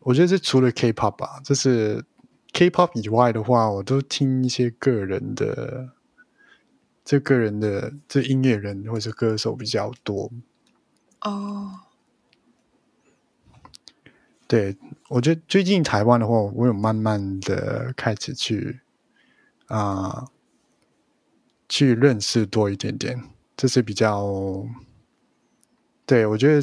[0.00, 2.04] 我觉得这除了 K-pop 吧，就是
[2.52, 5.90] K-pop 以外的话，我都听一些个人的，
[7.04, 10.32] 这个人的这音乐人或者歌手比较多。
[11.20, 11.81] 哦，
[14.52, 14.76] 对，
[15.08, 18.80] 我觉得最近台湾的话，我有慢慢的开始去
[19.68, 20.26] 啊，
[21.70, 23.18] 去认识多一点点，
[23.56, 24.28] 这是比较，
[26.04, 26.60] 对我觉得。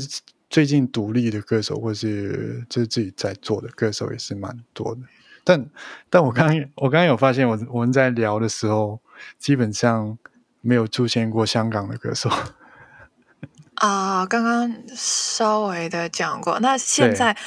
[0.51, 5.01] 最近独立的歌手，或是就是自己在做的歌手也是蛮多的，
[5.43, 5.69] 但
[6.09, 8.99] 但我刚我刚刚有发现，我我们在聊的时候，
[9.37, 10.17] 基本上
[10.61, 12.31] 没有出现过香港的歌手。
[13.75, 17.37] 啊，刚刚稍微的讲过，那现在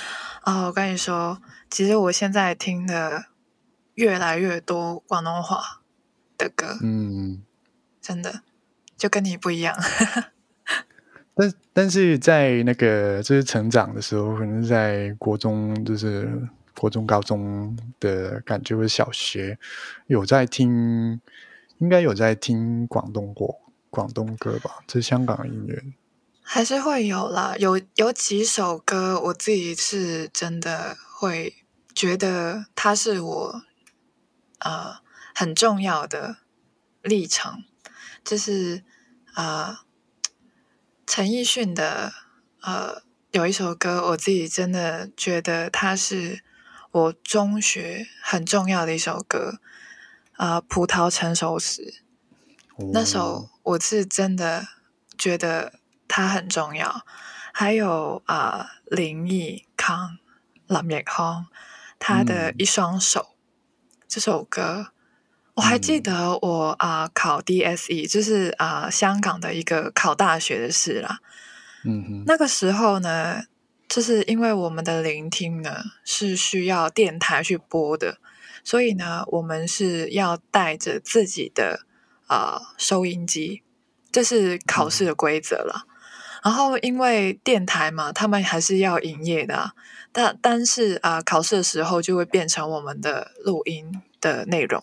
[0.42, 3.26] 啊，我跟你说，其实我现在听的
[3.94, 5.80] 越来越多广东话
[6.36, 7.42] 的歌，嗯，
[8.00, 8.42] 真的
[8.96, 9.76] 就跟你不一样。
[11.34, 16.28] 但但是在那个就是成长的时候，可能在国中，就是
[16.76, 19.58] 国中、高中的感觉，或者小学
[20.08, 21.20] 有在听，
[21.78, 23.46] 应该有在听广东歌、
[23.90, 24.80] 广东歌吧？
[24.86, 25.82] 这是香港的音乐，
[26.42, 27.54] 还是会有啦。
[27.58, 33.62] 有有几首歌，我自己是真的会觉得它是我
[34.58, 34.96] 呃
[35.34, 36.36] 很重要的
[37.02, 37.64] 历程，
[38.24, 38.82] 就是
[39.34, 39.84] 啊。
[41.04, 42.10] 陈奕迅的
[42.62, 43.02] 呃
[43.32, 46.42] 有一首歌，我自己真的觉得它是
[46.90, 49.58] 我中学很重要的一首歌，
[50.36, 52.02] 啊，葡萄成熟时，
[52.94, 54.68] 那首我是真的
[55.18, 55.80] 觉得
[56.14, 57.06] 它很重要。
[57.54, 60.18] 还有啊，林奕康、
[60.66, 61.46] 林奕康
[61.98, 63.34] 他的一双手
[64.06, 64.88] 这首歌。
[65.54, 71.20] 我还记得我啊考 DSE，就是啊香港的一个考大学的事啦。
[71.84, 73.44] 嗯哼，那个时候呢，
[73.88, 78.18] 就是因为我们的聆听呢是需要电台去播的，
[78.62, 81.86] 所以呢我们是要带着自己的
[82.26, 83.62] 啊收音机，
[84.10, 85.86] 这是考试的规则了。
[86.42, 89.72] 然后因为电台嘛，他们还是要营业的，
[90.12, 94.02] 但但是啊考试的时候就会变成我们的录音。
[94.22, 94.80] 的内容，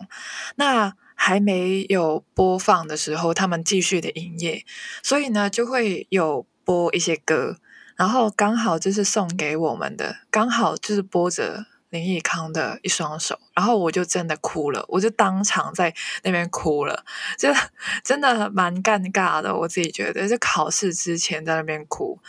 [0.57, 4.65] 那还没有播放的时候，他们继续的营业，
[5.01, 7.55] 所以呢，就会有播一些歌，
[7.95, 17.05] 然后刚好就是送给我们的，刚好就是播着林奕康的一双手，然后我就真的哭了，我就当场在那边哭了，
[17.37, 17.49] 就
[18.03, 22.19] 真的蛮尴尬的，我自己觉得，就考试之前在那边哭，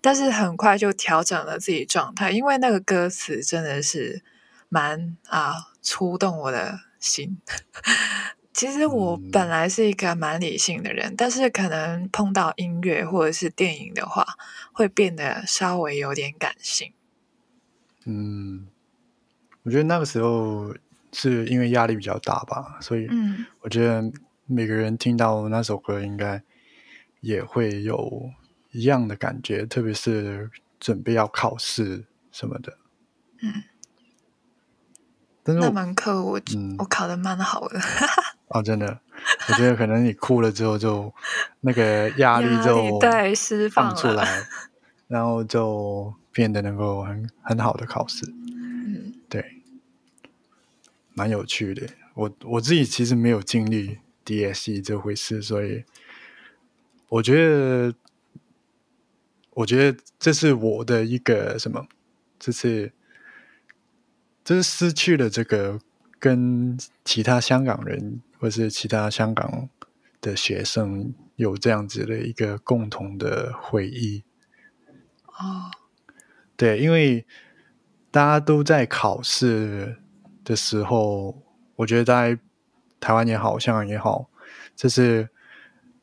[0.00, 4.22] 但是很快就调整了自己状态，因为那个歌词真的是
[4.68, 5.54] 蛮啊。
[5.86, 7.40] 触动我的心。
[8.52, 14.26] 其实我本来是一个蛮理性的人，但是可能碰到音乐或者是电影的话，
[14.72, 16.92] 会变得稍微有点感性。
[18.04, 18.66] 嗯，
[19.66, 20.72] 我觉得那个时候
[21.12, 24.00] 是因为压力比较大吧，所以嗯，我觉得
[24.46, 26.40] 每个人听到那首歌应该
[27.20, 28.30] 也会有
[28.70, 30.48] 一样的感觉，特别是
[30.78, 32.78] 准备要考试什么的。
[33.42, 33.64] 嗯。
[35.48, 36.40] 那门课我
[36.78, 37.80] 我考的蛮好的
[38.48, 39.00] 哦，真的，
[39.48, 41.12] 我觉得可能你哭了之后，就
[41.60, 44.44] 那个压力就对释放出来，
[45.06, 48.24] 然后就变得能够很很好的考试。
[51.16, 51.88] 蛮有趣的。
[52.14, 55.82] 我我自己其实没有经历 DSE 这回事，所以
[57.08, 57.94] 我觉得，
[59.50, 61.88] 我觉得这是我的一个什么，
[62.38, 62.92] 这是。
[64.44, 65.80] 就是失去了这个
[66.20, 69.68] 跟其他香港人或是其他香港
[70.20, 74.22] 的学生有这样子的一个共同的回忆。
[75.26, 75.72] 哦，
[76.56, 77.26] 对，因为
[78.12, 79.98] 大家都在考试
[80.46, 81.36] 的时候，
[81.74, 82.38] 我觉得在
[82.98, 84.30] 台湾也好，香港也好，
[84.74, 85.28] 就是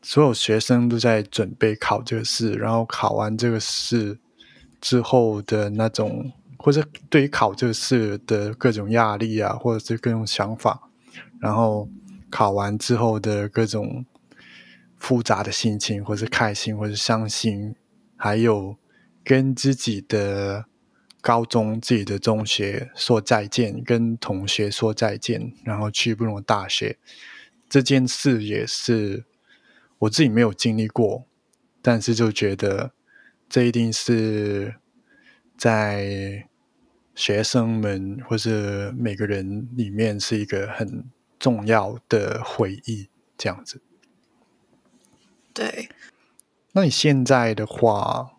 [0.04, 4.20] 所有学生都在准备考这个试，然后考完这个试
[4.80, 6.32] 之后的那种。
[6.60, 10.82] 或者对于考这个试的各种压力啊，或者是各种想法，
[11.42, 11.90] 然后
[12.30, 14.06] 考完之后的各种
[14.96, 17.76] 复杂的心情，或是开心，或是伤心，
[18.16, 18.78] 还有
[19.26, 20.64] 跟自己的
[21.24, 27.00] 高中、自己的中学说再见，跟同学说再见，然后去不同的大学，
[27.68, 29.24] 这件事也是
[30.00, 31.26] 我自己没有经历过，
[31.82, 32.92] 但是就觉得
[33.48, 34.76] 这一定是
[35.58, 36.50] 在。
[37.16, 41.06] 学生们或是每个人里面是一个很
[41.38, 43.08] 重要的回忆，
[43.38, 43.84] 这样子。
[45.54, 45.90] 对。
[46.72, 48.32] 那你现在的话，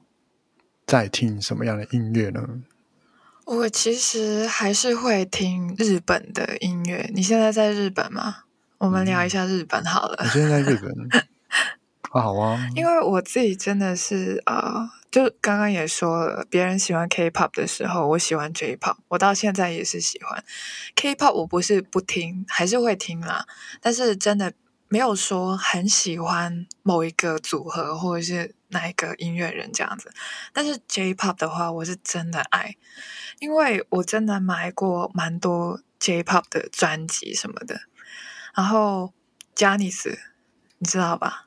[0.84, 2.64] 在听什么样的音乐呢？
[3.44, 7.10] 我其实还是会听日本的音乐。
[7.14, 8.44] 你现在在日本吗？
[8.78, 10.16] 我们聊一下日本好了。
[10.20, 10.90] 我现在在日本。
[12.12, 12.68] 啊，好啊。
[12.74, 14.90] 因为我自己真的是呃。
[15.10, 20.42] 就刚刚也说了，别人喜欢 K-pop 的时候，我喜欢 J-pop，我到现在也是喜欢
[20.96, 21.32] K-pop。
[21.34, 23.46] 我不是不听，还是会听啦。
[23.80, 24.52] 但是真的
[24.94, 30.14] 没有说很喜欢某一个组合或者是哪一个音乐人这样子。
[30.52, 32.76] 但是 J-pop 的话，我是真的爱，
[33.40, 37.80] 因为我真的买过蛮多 J-pop 的专辑什么的。
[38.54, 39.12] 然后
[39.56, 40.16] j a n i c e
[40.78, 41.46] 你知道吧？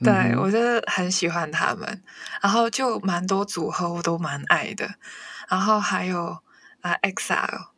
[0.00, 2.02] 对，我真的很喜欢他们，
[2.42, 4.96] 然后就蛮多组合我都蛮爱的，
[5.48, 6.38] 然后还有
[6.80, 7.68] 啊，EXILE，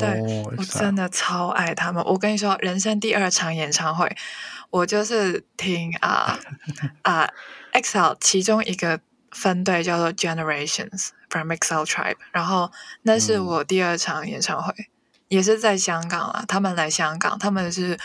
[0.00, 2.02] 对我真的超爱他们。
[2.04, 4.14] 我跟你说，人生第二场演唱会，
[4.70, 6.38] 我就是听啊
[7.02, 7.28] 啊
[7.72, 12.70] ，EXILE 其中一个分队叫做 Generations from EXILE Tribe，然后
[13.02, 14.74] 那是我第二场演唱会，
[15.28, 17.98] 也是在香港啊，他们来香港，他们是。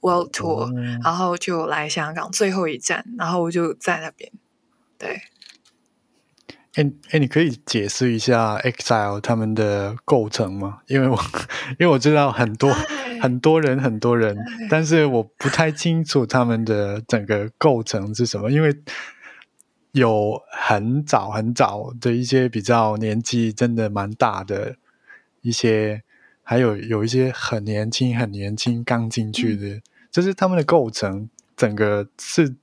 [0.00, 4.30] World Tour，然后就来香港最后一站，然后我就在那边。
[4.96, 5.20] 对，
[6.78, 10.78] 哎哎，你可以解释一下 EXILE 他们的构成吗？
[10.86, 11.18] 因为我
[11.70, 12.72] 因为我知道很多
[13.20, 14.36] 很多人很多人，
[14.70, 18.52] 但是我不太清楚他们的整个构成是什么。
[18.52, 18.72] 因为
[19.90, 24.76] 有很早很早的一些比较年纪真的蛮大的
[25.40, 26.04] 一些。
[26.50, 32.56] 还有有一些很年轻、很年轻刚进去的，就是他们的构成整个是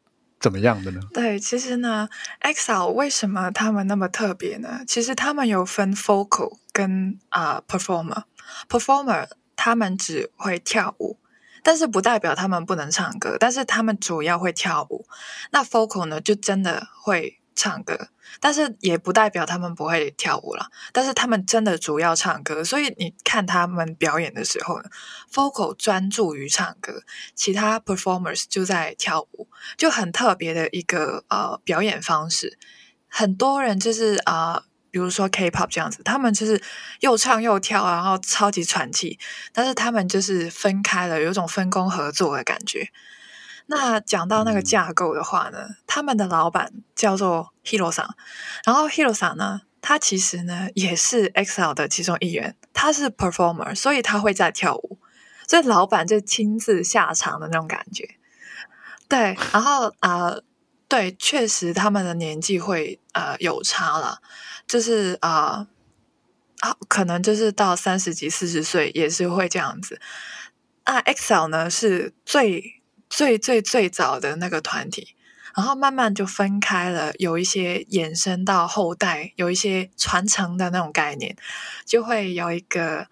[0.45, 1.01] 怎么样的呢？
[1.11, 2.07] 对，其实呢
[2.41, 4.81] ，EXO 为什么他们那么特别呢？
[4.87, 8.25] 其实他们有分 focal 跟啊 Performer。
[8.69, 11.17] Performer 他们只会跳舞，
[11.63, 15.07] 但是不代表他们不能唱歌，但是他们主要会跳舞。
[15.49, 17.39] 那 focal 呢，就真的会。
[17.55, 20.67] 唱歌，但是也不代表他们不会跳舞了。
[20.91, 24.89] 但是他们真的主要唱歌，所以你看他们表演的时候呢
[25.33, 27.01] ，vocal 专注于唱歌，
[27.33, 29.47] 其他 performers 就在跳舞，
[29.77, 32.57] 就很特别的一个呃表演方式。
[33.07, 36.61] 很多人就是啊，比如说 K-pop 这样子，他们就是
[36.99, 39.17] 又唱又跳，然后超级喘气，
[39.53, 42.89] 但是他们就是分开了，有种分工合作的感觉。
[43.67, 45.57] 那讲到那个架构的话呢，
[45.95, 48.17] 他们的老板叫做 Hiro 桑，
[48.65, 54.99] 然后 Hiro 桑呢，他其实呢也是 EXILE 的其中一员，他是 performer，所以他会在跳舞，
[55.47, 58.17] 所以老板就亲自下场的那种感觉。
[59.07, 60.35] 对，然后啊，
[60.89, 64.19] 对，确实他们的年纪会呃有差了，
[64.67, 65.65] 就是啊
[66.59, 70.01] 啊，可能就是到三十几、四十岁也是会这样子。
[70.85, 72.81] 那 EXILE 呢是最。
[73.07, 75.14] 最最最早的那个团体，
[75.55, 81.35] 然后慢慢就分开了，有一些延伸到后代，有一些传承的那种概念，
[81.85, 83.07] 就会有一个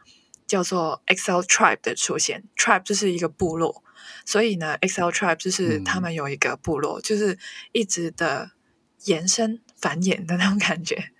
[0.46, 2.44] 叫做 EXILE Tribe 的出现。
[2.58, 3.82] Tribe 就是一个部落，
[4.26, 7.40] 所以呢，EXILE Tribe 就是他们有一个部落，就是
[7.72, 8.52] 一直的
[9.06, 11.12] 延伸繁衍的那种感觉。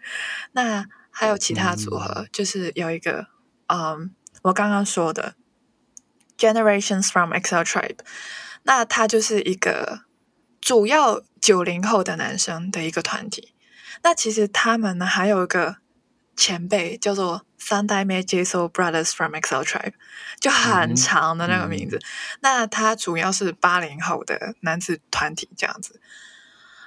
[0.52, 3.28] 那还有其他组合，就是有一个，
[3.68, 5.36] 嗯，我刚刚说的
[6.38, 8.00] Generations from EXILE Tribe。
[8.64, 10.02] 那它就是一个
[10.64, 13.54] 主要九零后的男生的一个团体。
[14.02, 15.76] 那其实他们呢还有一个
[16.38, 19.94] 前辈叫做三代目 JSO Brothers from EXILE Tribe，
[20.40, 22.00] 就很长的那个名字。
[22.40, 26.00] 那他主要是八零后的男子团体这样子。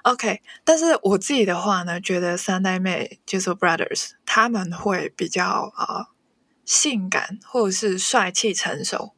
[0.03, 6.07] OK，但是我自己的话呢，觉得三代妹 j s e Brothers 他们会比较啊
[6.65, 9.13] 性感或者是帅气成熟，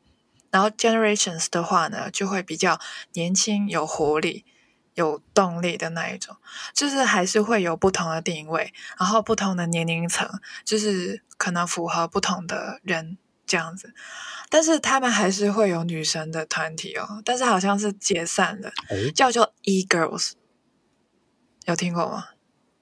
[0.51, 2.79] 然后 Generations 的话呢，就会比较
[3.13, 4.45] 年轻有活力。
[4.95, 6.35] 有动力的那一种，
[6.75, 10.29] 就是还是会有不同的定位，然后不同的年龄层，
[10.65, 13.95] 就是可能符合不同的人这样子。
[14.49, 18.73] 但是他们还是会有女生的团体哦，但是好像是解散了，
[19.15, 20.33] 叫做 E Girls，
[21.67, 22.31] 有听过吗？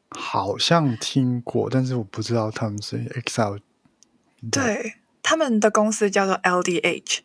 [0.09, 3.61] 好像听过，但是我不知道他们是 EXILE。
[4.51, 7.19] 对，他们的公司叫做 LDH。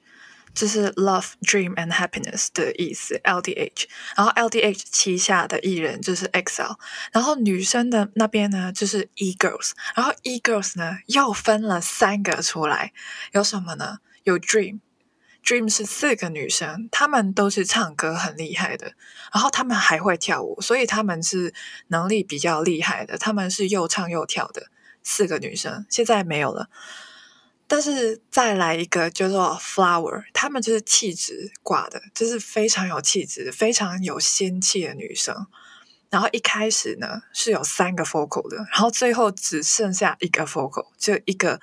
[0.54, 3.86] 就是 Love, Dream and Happiness 的意思，LDH。
[4.16, 6.76] 然后 LDH 旗下的艺人就是 XL，
[7.12, 12.93] 然后女生的那边呢就是 E Girls，然后 E Girls 呢又分了三个出来，
[13.32, 13.99] 有什么呢？
[14.24, 18.93] 有 Dream，Dream 是四个女生，她们都是唱歌很厉害的，
[19.34, 21.54] 然后她们还会跳舞，所以她们是
[21.88, 24.68] 能力比较厉害的，她们是又唱又跳的
[25.02, 26.70] 四个女生，现在没有了。
[27.72, 35.48] 但是再来一个叫做 Flower，她们就是气质挂的，就是非常有气质、非常有仙气的女生。
[36.10, 41.62] 然后一开始呢是有三个 Focal 的，然后最后只剩下一个 Focal，就一个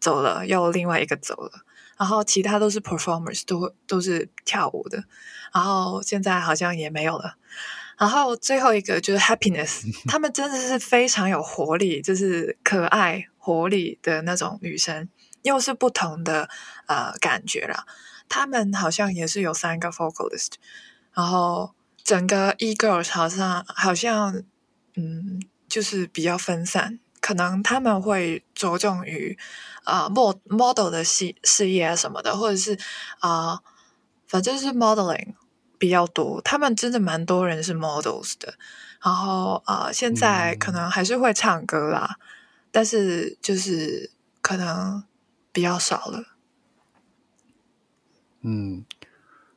[0.00, 1.52] 走了，又另外一个走了，
[1.96, 5.04] 然后其他都是 Performers，都都是跳舞的。
[5.52, 7.36] 然后现在好像也没有了。
[7.96, 15.08] 然后最后一个就是 Happiness， 她们真的是非常有活力，就是可爱、活力的那种女生。
[15.44, 16.48] 又是不同的
[16.86, 17.84] 呃感觉啦，
[18.30, 20.52] 他们好像也是有三个 vocalist，
[21.12, 24.42] 然后整个 E Girls 好像好像
[24.96, 29.38] 嗯就是比较分散，可能他们会着重于
[29.82, 32.78] 啊 mod model 的事事业啊什么的，或者是
[33.18, 33.60] 啊
[34.26, 35.34] 反正是 modeling
[35.76, 38.54] 比较多，他们真的蛮多人是 models 的，
[39.02, 42.16] 然后啊现在可能还是会唱歌啦，
[42.72, 45.04] 但是就是可能。
[45.53, 46.23] 比较少了。
[48.41, 48.85] 嗯，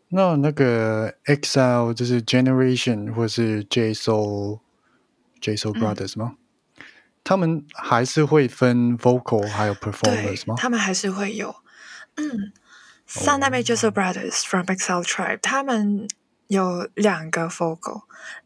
[0.09, 4.61] 那那个 XL 就是 Generation 或是 J Soul
[5.41, 6.37] J Soul Brothers 吗？
[7.25, 10.57] 他们还是会分 Vocal 还有 Performance 吗？
[10.59, 11.55] 他们还是会有。
[12.17, 12.53] 嗯，
[13.07, 16.09] 三代目 J Soul Brothers from XL Tribe，他们
[16.49, 18.03] 有两个 Vocal，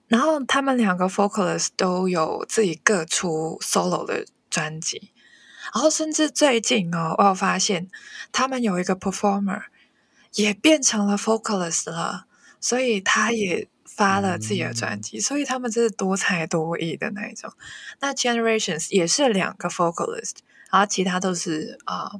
[0.09, 5.10] 然后他们两个 Vocalist 都有自己各出 Solo 的专辑。
[5.74, 7.90] 然后甚至最近哦，我有发现
[8.32, 9.62] 他们有一个 performer
[10.36, 12.26] 也变成了 vocalist 了，
[12.60, 17.52] 所以他也发了自己的专辑，所以他们真是多才多艺的那一种。
[18.00, 20.38] 那 Generations 也是两个 vocalist，
[20.72, 22.12] 然后其他都是啊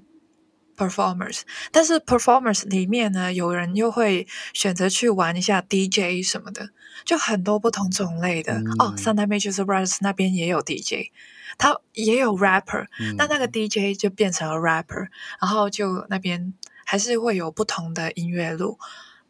[0.78, 1.42] performers。
[1.72, 6.70] 但是 performers 里面呢，有人又会选择去玩一下 DJ 什么的，
[7.06, 8.96] 就很多不同种类的哦。
[8.98, 11.12] 三代 Major Brothers 那边也有 DJ。
[11.58, 12.86] 他也有 rapper，
[13.18, 15.08] 但那个 DJ 就变成了 rapper，
[15.40, 16.54] 然后就那边
[16.86, 18.80] 还是会有不同的音乐路，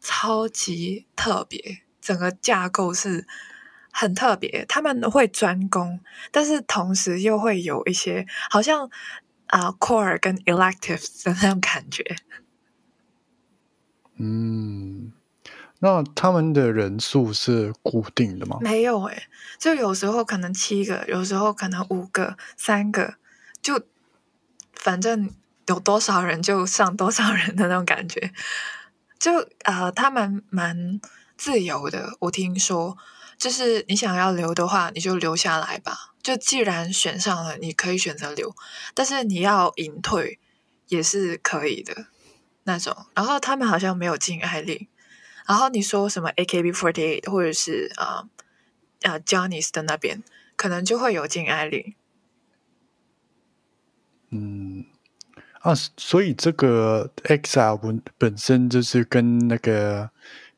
[0.00, 3.26] 超级特别，整个架构是
[3.90, 4.64] 很特别。
[4.68, 6.00] 他们会专攻，
[6.30, 8.90] 但是同时又会有一些好像
[9.46, 12.16] 啊 core 跟 elective 的那种感觉。
[14.16, 15.12] 嗯。
[15.84, 18.56] 那他们的人数是固定的吗？
[18.60, 19.24] 没有诶，
[19.58, 23.16] 就有时候可能七个，有时候可能五个、三个，
[23.60, 23.82] 就
[24.74, 25.28] 反正
[25.66, 28.32] 有多少人就上多少人的那种感觉。
[29.18, 29.32] 就
[29.64, 31.00] 啊，他们蛮
[31.36, 32.16] 自由的。
[32.20, 32.96] 我听说，
[33.36, 36.14] 就是你想要留的话，你就留下来吧。
[36.22, 38.54] 就既然选上了，你可以选择留，
[38.94, 40.38] 但是你要隐退
[40.86, 42.06] 也是可以的
[42.62, 42.96] 那种。
[43.14, 44.86] 然后他们好像没有禁爱令。
[45.46, 48.28] 然后你说什么 AKB48 或者是啊
[49.02, 50.22] 啊 Johnny's 的那边，
[50.56, 51.94] 可能就会有禁爱令。
[54.30, 54.84] 嗯
[55.60, 60.10] 啊，所以这个 EXILE 本本身就是跟那个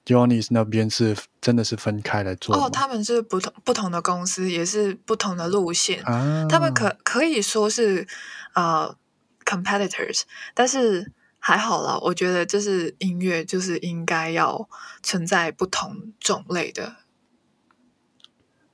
[0.04, 2.54] Johnny's 那边是真的是分开来做。
[2.56, 6.02] 哦，他们是不同不同的公司，也是不同的路线。
[6.04, 8.06] 啊，他们可可以说是
[8.52, 8.96] 啊
[9.44, 10.22] competitors，
[10.54, 11.12] 但是。
[11.46, 14.66] 还好啦，我觉得就是音乐，就是应该要
[15.02, 16.96] 存在不同种类的。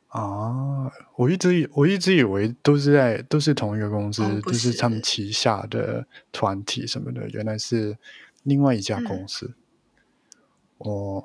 [0.06, 7.98] 啊，我一直以我一直以为都是在都是同一个公司，就是他们旗下的团体什么的，原来是
[8.44, 9.52] 另外一家公司。
[10.78, 11.24] 哦，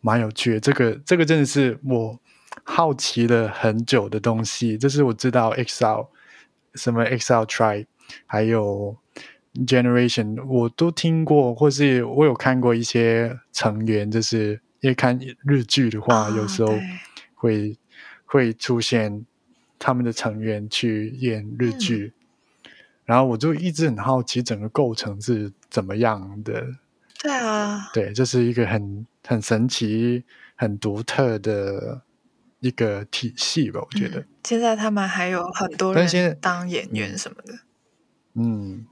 [0.00, 2.18] 蛮有趣的，这个这个真的是我
[2.64, 4.78] 好奇了很久的东西。
[4.78, 6.06] 这是我知道 Excel
[6.74, 7.86] 什么 Excel Try，
[8.24, 8.96] 还有。
[9.64, 16.74] Generation 我都听过，或是我有看过一些成员，就是因为看日剧的话，有时候
[17.34, 17.78] 会
[18.24, 19.24] 会出现
[19.78, 22.12] 他们的成员去演日剧，
[23.04, 26.66] 然后我就一直很好奇整个构成是怎么样的。
[27.18, 30.22] 对啊，对，这是一个很很神奇、
[30.54, 32.02] 很独特的
[32.60, 33.80] 一个体系吧？
[33.80, 34.24] 我觉得。
[34.44, 37.58] 现在他们还有很多人当演员什么的。
[38.34, 38.86] 嗯，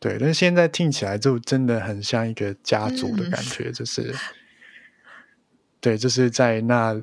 [0.00, 4.12] 对，但是现在听起来就真的很像一个家族的感觉，就是，
[5.78, 7.00] 对，就是在那，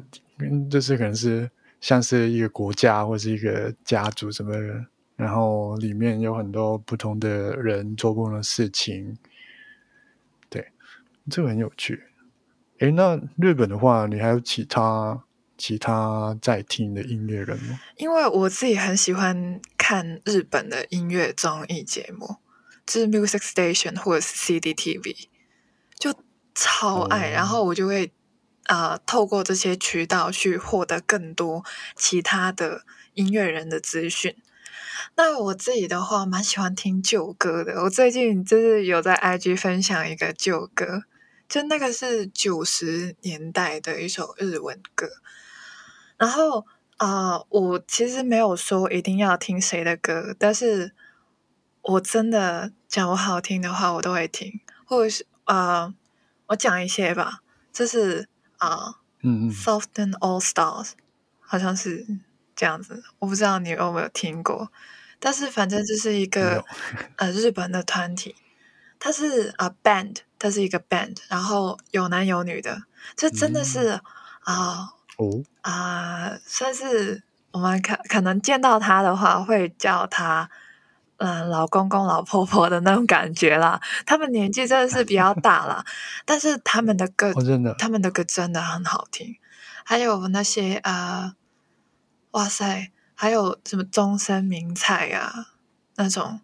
[0.69, 4.51] 就是可能是像是一个国家或是一个家族什么，
[5.15, 9.15] 然后里面有很多不同的人做不同的事情。
[10.49, 10.67] 对，
[11.29, 12.01] 这个很有趣。
[12.79, 15.23] 诶，那日本的话，你还有其他？
[15.59, 17.79] 其他在听的音乐人吗？
[17.95, 22.35] 因为我自己很喜欢看日本的音乐综艺节目，
[22.87, 25.27] 就是 Music Station 或者是 CDTV，
[25.99, 26.15] 就
[26.55, 27.29] 超爱。
[27.29, 28.11] 然后我就会
[28.63, 31.63] 啊，透过这些渠道去获得更多
[31.95, 32.83] 其他的
[33.13, 34.35] 音乐人的资讯。
[35.15, 37.83] 那我自己的话，蛮喜欢听旧歌的。
[37.83, 41.03] 我最近就是有在 IG 分享一个旧歌，
[41.47, 45.07] 就那个是九十年代的一首日文歌。
[46.17, 46.65] 然后
[46.97, 50.93] 啊，我其实没有说一定要听谁的歌，但是
[51.83, 55.93] 我真的讲我好听的话，我都会听，或者是呃，
[56.47, 57.41] 我讲一些吧，
[57.73, 58.27] 这是
[58.57, 60.91] 啊，嗯嗯，Soften All Stars，
[61.39, 62.05] 好像是
[62.55, 64.71] 这样子，我不知道你有没有听过，
[65.19, 66.63] 但是反正这是一个
[67.17, 68.35] 呃日本的团体，
[68.99, 72.83] 它是啊 band，它是一个 band，然后有男有女的，
[73.15, 73.99] 这真的是
[74.41, 74.93] 啊。
[75.17, 75.43] 哦。
[75.61, 80.49] 啊，算是我们可可能见到他的话，会叫他
[81.17, 83.79] 嗯老公公、老婆婆的那种感觉啦。
[84.05, 85.83] 他们年纪真的是比较大啦，
[86.25, 89.35] 但是他们的歌真的，他们的歌真的很好听。
[89.83, 91.35] 还有那些啊，
[92.31, 95.47] 哇塞，还有什么终身名菜啊
[95.95, 96.41] 那种，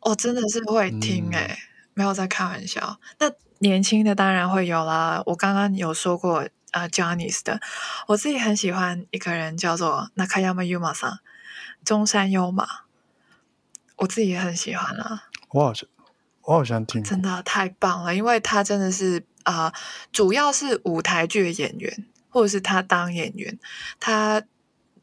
[0.00, 1.58] 我真的是会听哎，
[1.94, 2.98] 没有在开玩笑。
[3.18, 6.48] 那年轻的当然会有啦，我刚刚有说过。
[6.72, 7.58] 啊 j o h n n y s 的，
[8.06, 11.20] 我自己很喜欢一个人叫做 Nakayama Yuma 桑，
[11.86, 12.66] 中山优马，
[13.96, 15.24] 我自己也很喜欢啊。
[15.50, 15.88] 我好像
[16.42, 19.72] 我好像听，真的太棒了，因为他真的是啊，
[20.12, 23.58] 主要是舞台剧的演员，或者是他当演员，
[23.98, 24.42] 他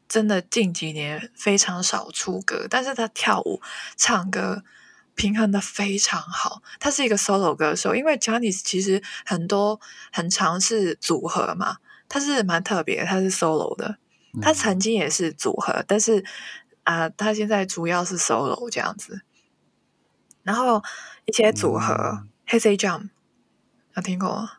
[0.08, 3.60] 真的近几年非常少出歌，但是他跳舞、
[3.96, 4.64] 唱歌。
[5.16, 9.80] 平衡的非常好，他是一个 solo 歌手，因为 j a n c e 其实很多
[10.10, 11.76] 很尝试组合嘛，
[12.08, 13.96] 他是蛮特别，他是 solo 的，
[14.42, 16.24] 他曾经也是组合，但是
[16.84, 19.22] 啊，他现在主要是 solo 这样子。
[20.42, 20.82] 然后
[21.24, 23.10] 一些组合，黑 C Jump
[23.96, 24.50] 有听过吗？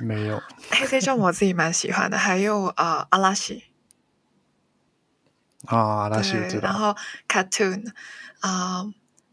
[0.00, 0.42] 没有。
[0.70, 3.64] 黑 C Jump 我自己蛮喜欢的，还有啊阿拉西
[5.66, 6.96] 啊阿拉西知道，然后
[7.28, 7.92] Cartoon。
[8.40, 8.84] 啊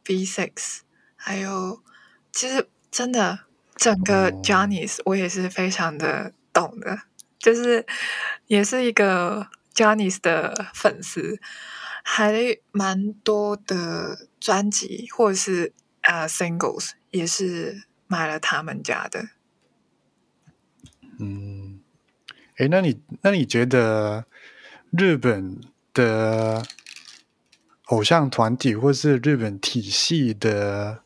[0.04, 0.80] ，B Six，
[1.18, 1.84] 还有
[2.32, 3.40] 其实真的
[3.76, 6.98] 整个 Johnny's 我也是非常的懂的，
[7.38, 7.86] 就是
[8.48, 11.40] 也是一个 j o n n y s 的粉丝，
[12.04, 19.30] 还蛮多的专辑或者是啊 singles 也是买了他们家的。
[21.20, 21.80] 嗯，
[22.58, 24.26] 哎，那你那你觉得
[24.92, 25.60] 日本
[25.94, 26.64] 的？
[27.86, 31.04] 偶像团体或是日本体系的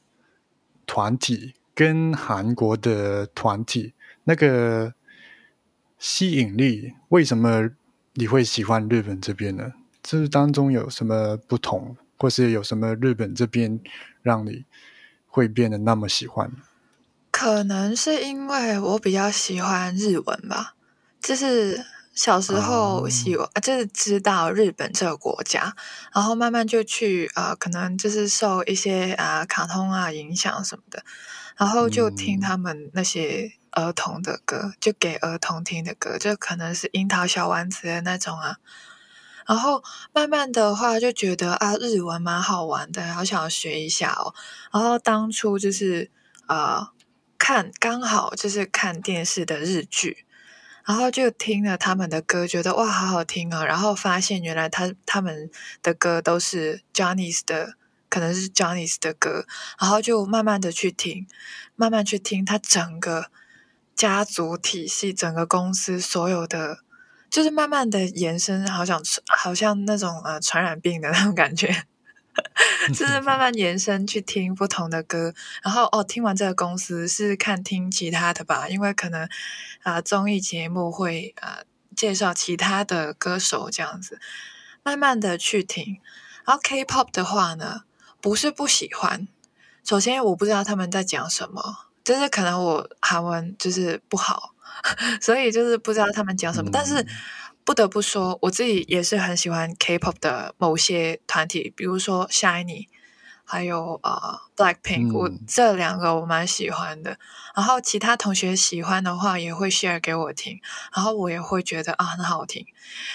[0.85, 3.95] 团体，跟韩国的团体
[4.25, 4.93] 那个
[5.97, 7.71] 吸引力，为什么
[8.15, 9.73] 你会喜欢日本这边呢？
[10.01, 13.79] 这当中有什么不同，或是有什么日本这边
[14.21, 14.65] 让你
[15.27, 16.51] 会变得那么喜欢？
[17.31, 20.73] 可能是因为我比较喜欢日文吧，
[21.21, 21.85] 就是。
[22.15, 25.75] 小时候喜欢就是知道日本这个国家，
[26.13, 31.03] 然后慢慢就去呃，可能就是受一些啊卡通啊影响什么的，
[31.57, 38.57] 然后就听他们那些儿童的歌，就给儿童听的歌，就可能是樱桃小丸子的那种啊。
[39.45, 44.33] 然后慢慢的话就觉得啊日文蛮好玩的，好想学一下哦。
[44.73, 46.09] 然后当初就是
[46.47, 46.89] 呃
[47.37, 50.25] 看刚好就是看电视的日剧。
[50.87, 53.65] 然后就听了他们的歌，觉得哇，好好听啊！
[53.65, 55.49] 然后发现原来他他们
[55.81, 57.73] 的歌都是 Johnny's 的，
[58.07, 59.47] 可能是 Johnny's 的歌。
[59.79, 61.25] 然后就慢慢的去听，
[61.75, 63.31] 慢慢去听他整个
[63.95, 66.79] 家族体系、整个公司所有的，
[67.29, 71.85] 就是慢慢的延伸，好像好像那种呃传染病的那种感觉。
[72.93, 75.33] 就是慢慢延伸去听不同的歌，
[75.63, 79.29] 然后哦，听完这个公司是看听其他的吧，因为可能
[79.83, 81.59] 啊综艺节目会啊
[81.95, 84.19] 介绍其他的歌手这样子，
[84.83, 86.01] 慢慢的去听。
[86.43, 87.83] 然后 K-pop 的话呢，
[88.19, 89.29] 不是不喜欢，
[89.85, 94.53] 首先我不知道他们在讲什么，就是可能我韩文就是不好，
[95.19, 96.69] 所以就是不知道他们讲什么。
[96.71, 97.05] 但是
[97.65, 102.87] 不得不说，我自己也是很喜欢 K-pop 的某些团体，比如说 Shiny。
[103.47, 107.19] 还有呃，Blackpink，我这两个我蛮喜欢的。
[107.55, 110.59] 然后其他同学喜欢的话，也会 share 给我听，
[110.95, 112.65] 然后我也会觉得啊很好听。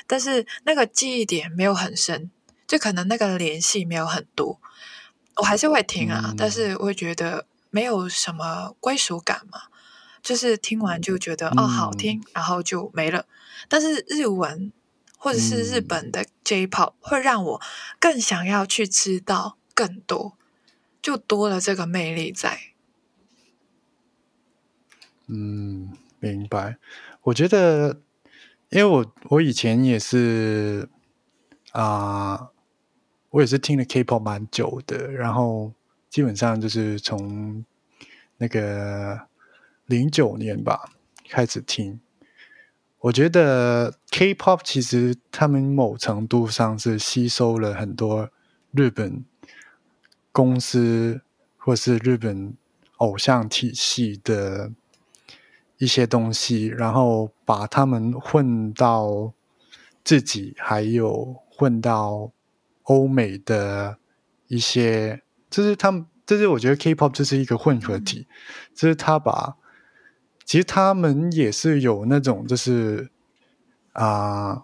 [0.06, 2.30] 但是那个记忆点没有很深，
[2.68, 4.60] 就可能那个联系没有很多。
[5.34, 9.62] 我还是会听啊，但是会觉得没有什么归属感嘛。
[10.22, 13.26] 就是听完就觉得哦好听，然后就没了。
[13.68, 14.70] 但是日文
[15.16, 17.62] 或者是日本的 J-pop 会让我
[17.98, 19.56] 更想要去知道。
[19.72, 20.36] 更多，
[21.00, 22.58] 就多了这个魅力在。
[25.26, 26.76] 嗯，明白。
[27.22, 28.02] 我觉得，
[28.68, 30.90] 因为我我以前也是
[31.72, 32.50] 啊，
[33.30, 35.72] 我也是听了 K-pop 蛮久的，然后
[36.10, 37.64] 基本上就是从
[38.36, 39.22] 那个
[39.86, 40.92] 零九年吧
[41.30, 41.98] 开始听。
[42.98, 48.28] 我觉得 K-pop 其实他们某程度上是吸收了很多
[48.72, 49.24] 日本。
[50.32, 51.22] 公司
[51.56, 52.54] 或是日本
[52.98, 54.70] 偶像体系的
[55.76, 59.32] 一些东西，然后把他们混到
[60.04, 62.30] 自己，还有混到
[62.84, 63.98] 欧美的
[64.46, 65.20] 一些，
[65.50, 68.26] 就是他们，就是我觉得 K-pop 就是一个混合体，
[68.74, 69.56] 就是他把，
[70.44, 73.10] 其实他们也是有那种，就是
[73.92, 74.62] 啊，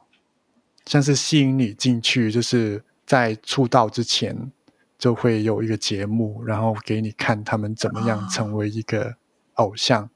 [0.86, 4.52] 像是吸引你进去，就是在出道之前。
[4.98, 9.14] 就会有一个节目，然后给你看他们怎么样成为一个
[9.56, 10.08] 偶像，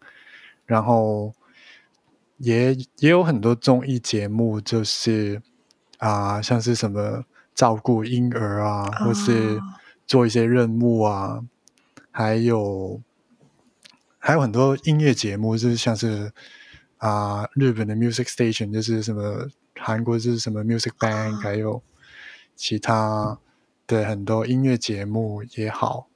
[0.65, 1.35] 然后
[2.39, 5.43] 也也有很多综艺节目，就是
[5.99, 7.23] 啊，像是什么
[7.55, 9.61] 照顾婴儿啊，或是
[10.11, 11.45] 做一些任务啊，
[12.11, 13.01] 还有
[14.19, 16.33] 还有很多音乐节目，就是像是
[16.97, 19.47] 啊，日本的 Music Station，就是什么
[19.77, 21.81] 韩国就是什么 Music Bank，还有
[22.57, 23.39] 其他。
[23.91, 26.07] 的很多音乐节目也好，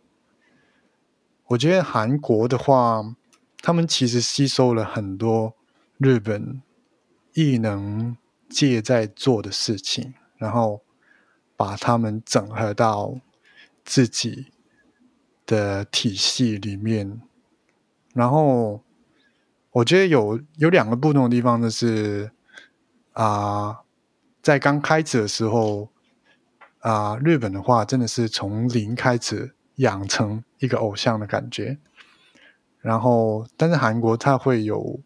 [1.47, 3.03] 我觉得韩国的话，
[3.63, 5.57] 他们其实吸收了很多
[5.99, 6.63] 日本
[7.33, 8.17] 艺能
[8.49, 10.83] 界在做的事情，然后
[11.57, 13.17] 把他们整合到
[13.85, 14.53] 自己
[15.47, 17.21] 的体系里面。
[18.15, 18.83] 然后
[19.71, 22.31] 我觉得有有两个不同的地方，就是
[23.13, 23.81] 啊，
[24.43, 25.91] 在刚开始的时候。
[26.81, 31.79] 啊，日本的话真的是从零开始养成一个偶像的感觉，
[32.83, 35.01] 然后但是韩国它会有，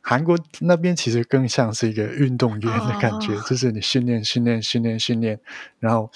[0.00, 5.40] 韩国那边其实更像是一个运动员的感觉，就是你训练训练训练训练，
[5.80, 6.08] 然后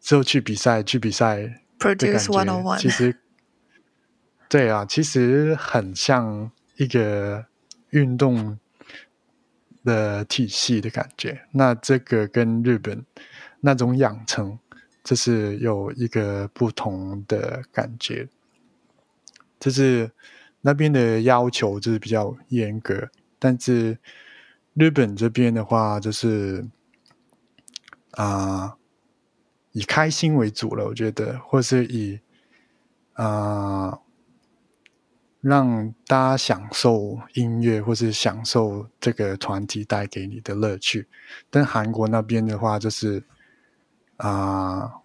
[0.00, 3.16] 之后去比赛去比赛的感觉，其实
[4.48, 7.44] 对啊，其实很像一个
[7.90, 8.58] 运动
[9.84, 11.42] 的体系的感觉。
[11.52, 13.04] 那这个跟日本。
[13.58, 14.56] 那种养成，
[15.02, 18.28] 这是有一个不同的感觉，
[19.58, 20.08] 就是
[20.60, 23.08] 那边的要求就是比较严格，
[23.40, 23.98] 但是
[24.74, 26.64] 日本这边的话，就是
[28.12, 28.76] 啊，
[29.76, 32.18] 以开心为主了，我觉得，或是以
[33.12, 33.98] 啊，
[35.42, 41.06] 让大家享受音乐，或是享受这个团体带给你的乐趣。
[41.50, 43.22] 但韩国那边的话，就是。
[44.18, 45.02] 啊，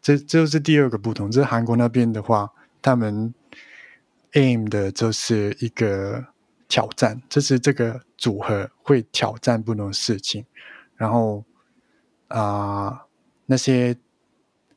[0.00, 1.30] 这这就是第二个不同。
[1.30, 2.50] 就是韩国那边的话，
[2.80, 3.34] 他们
[4.32, 6.24] aim 的就是一个
[6.66, 10.46] 挑战，就是这个组合会挑战不同的事情，
[10.96, 11.44] 然后
[12.28, 13.02] 啊，
[13.44, 13.94] 那些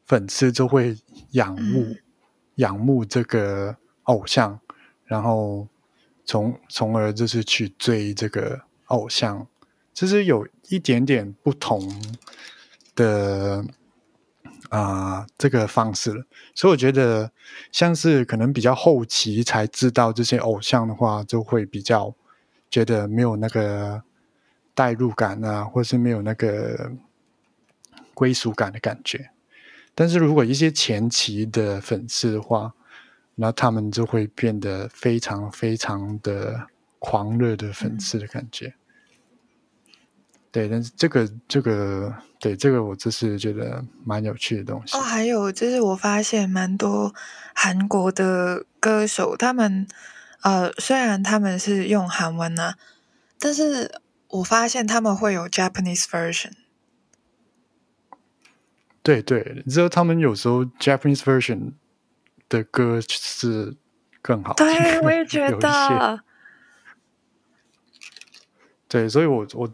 [0.07, 0.97] 粉丝就会
[1.33, 1.95] 仰慕
[2.55, 4.59] 仰慕这个偶像，
[5.05, 5.67] 然后
[6.25, 9.45] 从从而就是去追这个偶像，
[9.93, 11.87] 就是有一点点不同。
[12.97, 13.63] 的
[14.69, 17.31] 啊，这个方式了，所以我觉得
[17.71, 22.15] 像是可能比较后期才知道这些偶像的话，就会比较
[22.71, 24.01] 觉得没有那个
[24.73, 26.91] 代入感啊，或是没有那个
[28.15, 29.29] 归属感的感觉。
[29.99, 32.71] 但是如果一些前期的粉丝的话，
[33.33, 36.67] 那他们就会变得非常非常的
[36.99, 38.75] 狂热的粉丝的感觉。
[40.51, 45.01] 对，但是这个这个对这个我就是觉得蛮有趣的东西哦。
[45.01, 47.11] 还有就是我发现蛮多
[47.55, 49.87] 韩国的歌手，他们
[50.41, 52.75] 呃虽然他们是用韩文啊，
[53.39, 56.51] 但是我发现他们会有 Japanese version。
[59.07, 61.71] 对对，你知道他们有时候 Japanese version
[62.49, 63.73] 的歌是
[64.21, 64.53] 更好。
[64.55, 66.19] 对，我也觉得。
[68.89, 69.73] 对，所以我我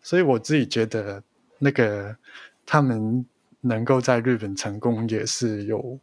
[0.00, 1.22] 所以我自己觉得
[1.58, 2.16] 那个
[2.64, 3.26] 他们
[3.60, 6.00] 能够在日本成功也是有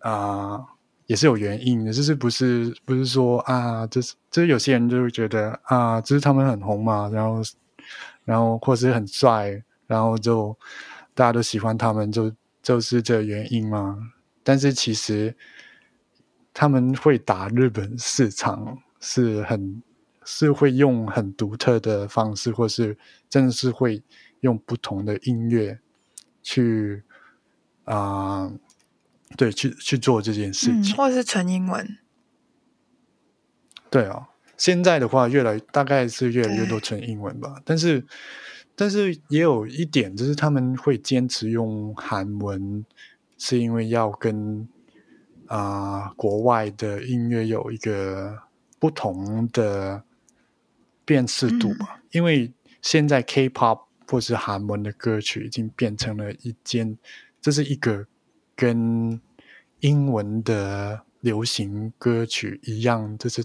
[0.00, 0.60] 啊。
[1.06, 7.42] 也是有原因的，就是不是不是说啊，就是就是有些人就会觉得啊，就是他们很红嘛，然后
[8.24, 10.56] 然后或是很帅，然后就
[11.14, 14.12] 大家都喜欢他们，就就是这原因吗。
[14.42, 15.34] 但是其实
[16.52, 19.82] 他们会打日本市场，是很
[20.24, 22.98] 是会用很独特的方式，或是
[23.28, 24.02] 真的是会
[24.40, 25.78] 用不同的音乐
[26.42, 27.02] 去
[27.84, 28.52] 啊。
[29.36, 31.98] 对，去去做这件事情，或者是纯英文。
[33.90, 37.60] 对啊，现在的话，越来大概是越来越多纯英文吧。
[37.64, 38.06] 但是，
[38.76, 42.84] 但是也有一点，就是他们会坚持用韩文，
[43.38, 44.68] 是因为要跟
[45.46, 48.42] 啊国外的音乐有一个
[48.78, 50.02] 不同的
[51.04, 51.88] 辨识度嘛。
[52.10, 52.52] 因为
[52.82, 56.98] 现在 K-pop 或是韩文的歌曲已经变成了一件，
[57.40, 58.06] 这是一个。
[58.56, 59.20] 跟
[59.80, 63.44] 英文的流行歌曲一样，就是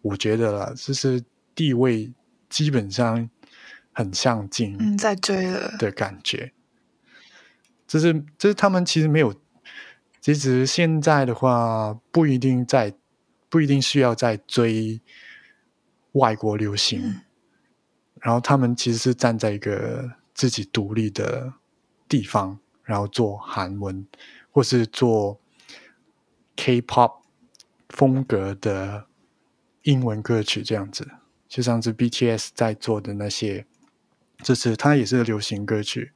[0.00, 1.20] 我觉得了，就是
[1.56, 2.12] 地位
[2.48, 3.28] 基本上
[3.98, 6.52] 很像近，嗯，在追了的感觉。
[7.88, 9.34] 就是就是他们其实没有，
[10.20, 12.94] 其实现在的话不一定在，
[13.48, 15.00] 不一定需要在追
[16.12, 17.22] 外国流行，
[18.20, 21.54] 然后他们其实是站在一个自己独立的
[22.08, 22.60] 地方。
[22.84, 24.06] 然后做韩文，
[24.50, 25.38] 或是做
[26.56, 27.18] K-pop
[27.90, 29.04] 风格的
[29.82, 31.06] 英文歌曲这样子，
[31.46, 33.66] 就像是 BTS 在做的那些，
[34.42, 36.12] 就是它也是流行歌曲，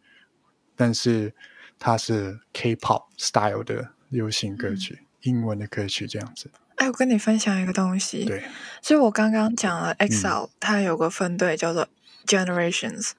[0.77, 1.35] 但是
[1.79, 6.51] 它是 K-pop style 的流行歌曲，英文的歌曲这样子。
[6.77, 8.45] 哎，我跟你分享一个东西，对，
[8.81, 11.89] 所以我刚刚讲了 EXILE，它有个分队叫做
[12.27, 13.13] Generations，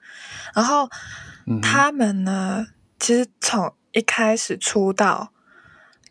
[0.53, 0.89] 然后
[1.61, 2.67] 他们呢。
[2.99, 5.33] 其实从一开始出道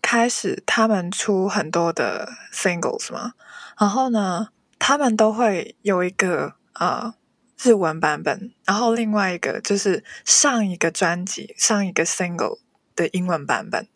[0.03, 3.33] 开始，他们出很多的 singles 嘛，
[3.79, 7.15] 然后呢，他们都会有一个呃
[7.63, 12.59] 日文版本，然后另外一个就是上一个专辑上一个 single
[12.97, 13.87] 的英文版本，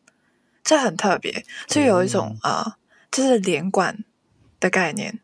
[0.63, 2.77] 这很特别，就有一种啊，
[3.11, 4.05] 就是连贯
[4.61, 5.21] 的概念，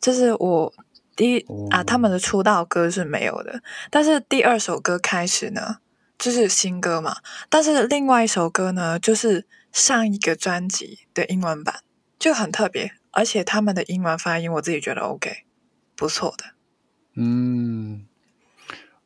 [0.00, 0.74] 就是我
[1.14, 5.78] 第一啊，他们的出道歌是没有的，但是第二首歌开始呢。
[6.18, 7.18] 就是新歌嘛，
[7.50, 11.80] 但是另外一首歌呢，就是上一个专辑的英文版，
[12.18, 15.44] 就很特别，而且他们的英文发音我自己觉得 OK，
[15.94, 16.55] 不错的。
[17.16, 18.06] 嗯，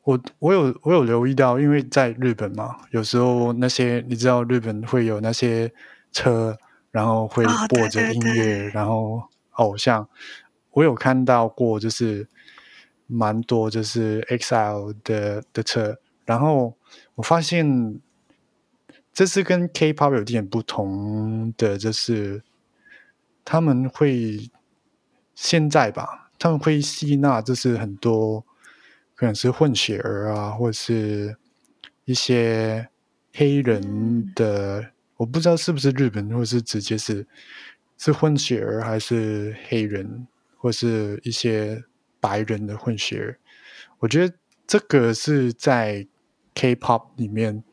[0.03, 5.73] 我我有我有留意到，因为在日本嘛，有时候那些你知道日本会有那些
[6.11, 6.55] 车，
[6.91, 10.07] 然后会播着音乐，然后偶像，
[10.71, 12.27] 我有看到过，就是
[13.07, 16.77] 蛮多就是 XL 的的车，然后。
[17.15, 18.01] 我发现
[19.13, 22.41] 这是跟 K-pop 有点不同的，就是
[23.45, 24.49] 他们会
[25.35, 28.43] 现在吧，他们会吸纳，就是很多
[29.13, 31.37] 可能是混血儿啊，或者是
[32.05, 32.89] 一些
[33.31, 37.27] 黑人的，我不知道是不是日本，或者是直接是
[37.99, 40.27] 是混血儿，还是黑人，
[40.57, 41.83] 或是一些
[42.19, 43.37] 白人的混血儿。
[43.99, 44.33] 我觉得
[44.65, 46.07] 这个是在。
[46.53, 47.63] K-pop 里面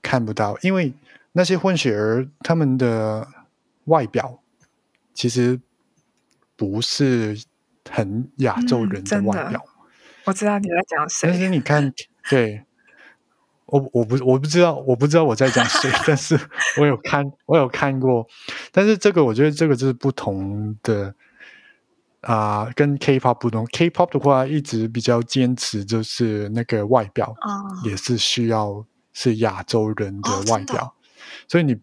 [0.00, 0.94] 看不到，因为
[1.32, 3.28] 那些混血儿他们的
[3.84, 4.42] 外表
[5.12, 5.60] 其实
[6.56, 7.38] 不是
[7.90, 9.62] 很亚洲人的外表。
[10.24, 11.92] 我知道你在讲谁，但是你看，
[12.28, 12.64] 对
[13.66, 16.38] 我我不我不知道我不知道我在讲谁， 但是
[16.78, 18.26] 我有看我有看过，
[18.72, 21.14] 但是这个我觉得这个就是不同的。
[22.22, 27.34] 啊，跟 K-pop 不同，K-pop 的话一直比较坚持，就是那个外表，
[27.82, 28.84] 也是需要
[29.14, 30.94] 是亚洲人的外表，
[31.48, 31.78] 所以你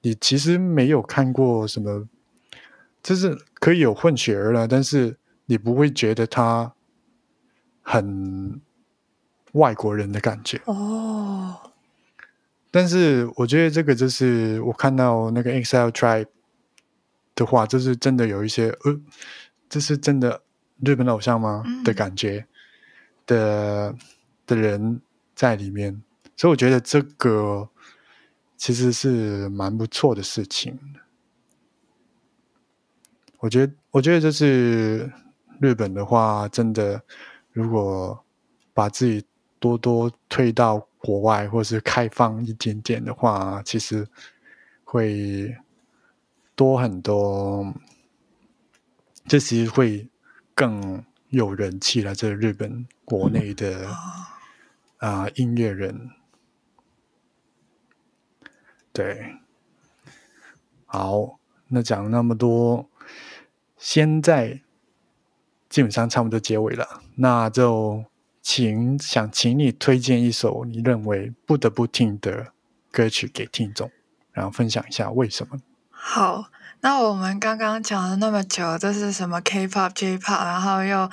[0.00, 2.08] 你其实没有看过什么，
[3.04, 5.16] 就是可以有混血儿了，但是
[5.48, 6.72] 你不会觉得他
[7.82, 8.60] 很
[9.52, 11.72] 外国人的感觉哦。
[12.70, 16.26] 但是我觉得这个就是我看到那个 EXILE TRIBE
[17.34, 19.00] 的话，就是真的有一些呃。
[19.70, 20.40] 这是真的
[20.82, 21.62] 日本偶像吗？
[21.84, 22.46] 的感觉
[23.26, 23.94] 的
[24.46, 25.02] 的人
[25.34, 26.02] 在里面，
[26.34, 27.68] 所以我觉得这个
[28.56, 30.78] 其实是蛮不错的事情。
[33.40, 35.12] 我觉得，我觉得这是
[35.60, 37.02] 日本的话，真的
[37.52, 38.24] 如果
[38.72, 39.24] 把自己
[39.58, 44.06] 多多推到国外，或是开放一点点的话，其实
[44.84, 45.56] 会
[46.54, 47.74] 多很多。
[49.26, 50.08] 这其实会
[50.54, 52.14] 更有人气了。
[52.14, 53.86] 这日本国内的
[54.96, 56.10] 啊音乐人，
[58.90, 59.36] 对，
[60.86, 62.88] 好，那讲那么多，
[63.76, 64.62] 现在
[65.78, 68.04] 基本上差不多结尾了，那就
[68.42, 72.48] 请想请你推荐一首你认为不得不听的
[72.90, 73.88] 歌曲给听众，
[74.32, 75.56] 然后分享一下为什么。
[75.88, 76.46] 好。
[76.80, 81.08] 那我们刚刚讲了那么久，这是什么 K-pop、J-pop，然后又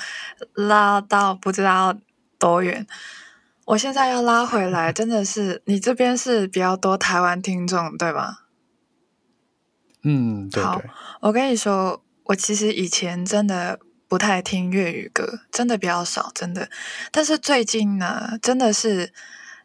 [0.55, 1.95] 拉到不知道
[2.39, 2.87] 多远。
[3.65, 8.37] 我现在要拉回来，真的是你这边是比较多台湾听众，对吗？
[10.03, 10.81] 嗯，对好，
[11.21, 13.79] 我跟你说，我其实以前真的
[14.15, 16.69] 不太听粤语歌，真的比较少，真的。
[17.11, 19.11] 但是最近呢，真的是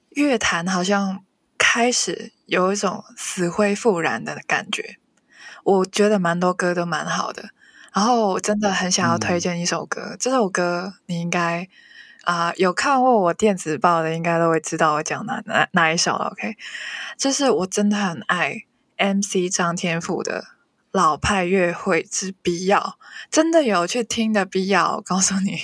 [0.09, 1.23] 乐坛好像
[1.57, 4.97] 开始有一种死灰复燃的感觉。
[5.63, 7.51] 我觉得蛮多歌都蛮好的，
[7.95, 10.17] 然后我真的很想要推荐一首歌。
[10.19, 11.69] 这首歌你应该
[12.25, 16.25] 啊有看过我电子报的，应该都会知道我讲哪哪哪一首了。
[16.33, 16.57] OK，
[17.17, 18.65] 这是我真的很爱
[18.97, 20.43] MC 张天赋的
[20.93, 22.79] 《老派约会之必要》，
[23.31, 24.97] 真的有去听的必要。
[24.97, 25.59] 我告诉你，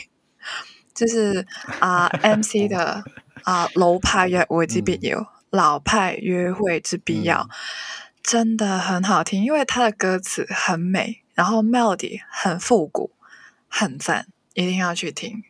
[0.94, 1.46] 就是
[1.80, 3.04] 啊 MC 的
[3.42, 5.18] 啊《老派约会之必要》，
[5.50, 7.42] 《老派约会之必要》。
[8.22, 13.12] 真的很好听，因为它的歌词很美，然后 melody 很复古，
[13.68, 15.44] 很赞，一定要去听。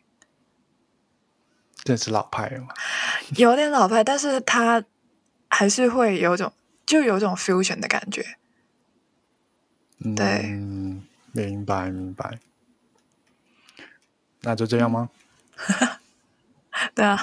[1.83, 2.67] 这是老派吗？
[3.35, 4.83] 有点老派，但是它
[5.47, 6.53] 还是会有种，
[6.85, 8.37] 就有种 fusion 的感觉。
[10.15, 10.43] 对，
[11.31, 12.39] 明白明白。
[14.41, 15.09] 那就这样吗？
[16.93, 17.17] 对啊。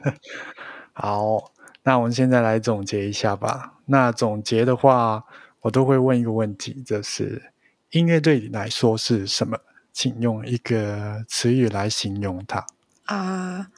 [0.92, 1.52] 好。
[1.84, 3.78] 那我们现在来总结一下吧。
[3.86, 5.24] 那总结的话，
[5.60, 7.50] 我都会问一个问题，就是
[7.92, 9.58] 音乐对你来说是什么？
[9.90, 12.66] 请用一个词语来形容它。
[13.06, 13.68] 呃，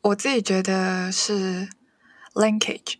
[0.00, 1.68] 我自己觉得是
[2.32, 2.94] linkage，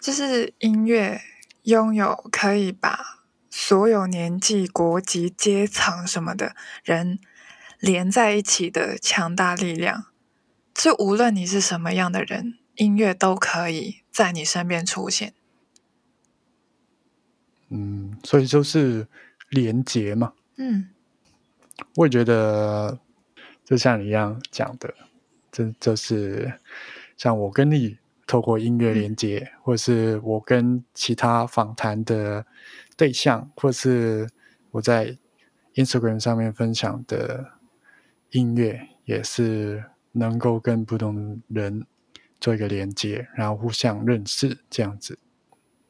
[0.00, 1.20] 就是音乐
[1.68, 7.18] 拥有可以把所有年纪、国籍、阶层什么的人
[7.78, 10.06] 连在一起的强大力量。
[10.74, 12.58] 就无论你是什么样的人。
[12.78, 15.34] 音乐都可以在你身边出现，
[17.70, 19.08] 嗯，所以就是
[19.48, 20.88] 连接嘛，嗯，
[21.96, 23.00] 我也觉得
[23.64, 24.94] 就像你一样讲的，
[25.50, 26.60] 这就是
[27.16, 27.98] 像我跟你
[28.28, 32.46] 透过音乐连接，或是我跟其他访谈的
[32.96, 34.28] 对象，或是
[34.70, 35.18] 我在
[35.74, 37.54] Instagram 上面分享的
[38.30, 41.84] 音乐，也是能够跟不同人。
[42.40, 45.18] 做一个连接，然后互相认识这样子。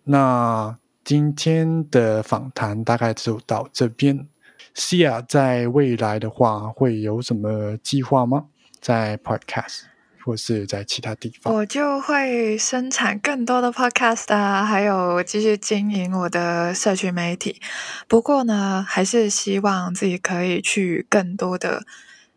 [0.05, 4.27] 那今天的访谈大概就到这边。
[4.73, 8.47] 西亚在未来的话会有什么计划吗？
[8.81, 9.83] 在 Podcast
[10.29, 11.55] 或是在其他地方？
[11.55, 17.59] 我就会生产更多的 Podcast 啊，还有继续经营我的社群媒体。
[18.07, 21.85] 不过呢，还是希望自己可以去更多的。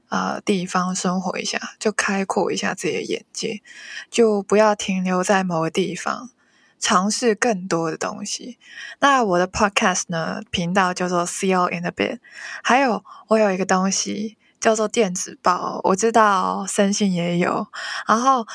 [0.08, 3.62] 呃，地方生活一下，就开阔一下自己的眼界，
[4.10, 6.32] 就不要停留在某个地方，
[6.78, 8.58] 尝试更多的东西。
[9.00, 12.20] 那我的 podcast 呢，频道叫做 See You in a Bit，
[12.62, 17.68] 还有我有一个东西叫做电子报，我知道森信也有，
[18.08, 18.48] 然后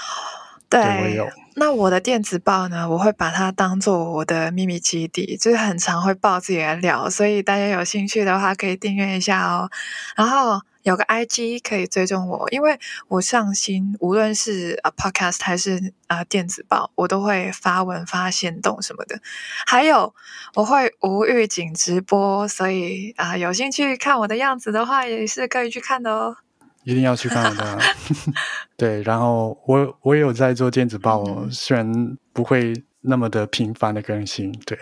[0.70, 1.20] 对，
[1.56, 9.68] 那我的电子报呢，我会把它当做我的秘密基地，就是很常会报自己的料，所以大家有兴趣的话可以订阅一下哦，
[10.16, 10.62] 然后。
[10.86, 12.78] 有个 IG 可以追踪我，因为
[13.08, 19.18] 我上新，无论是啊 Podcast 还是啊电子报，我都会发文发现动什么的。
[19.66, 20.14] 还有
[20.54, 26.36] 我会无预警直播，所以啊有兴趣看我的样子的话，也是可以去看的哦。
[26.84, 27.78] 一定要去看的。
[28.78, 34.78] 对，然后我我也有在做电子报，虽然不会那么的频繁的更新，对，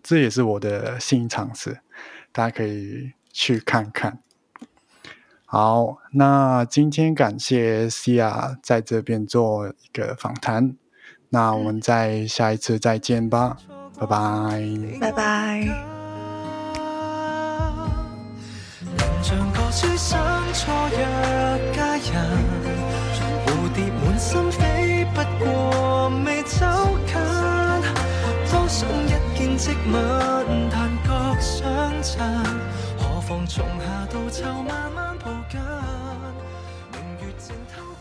[0.00, 1.80] 这也是我的新尝试，
[2.30, 4.20] 大家可以去看看。
[5.46, 10.74] 好，那今天感谢西亚在这边做一个访谈，
[11.28, 13.56] 那我们在下一次再见吧，
[13.98, 14.62] 拜拜，
[15.00, 15.68] 拜拜。
[19.22, 20.18] 像个书生
[20.52, 20.98] 错若
[21.72, 22.04] 佳人，
[23.46, 26.66] 蝴蝶满心飞，不过未走
[27.06, 27.14] 近。
[28.50, 32.73] 多想一见即吻，但觉相衬。
[33.46, 35.60] 从夏到秋慢慢抱紧
[36.92, 37.93] 明月正偷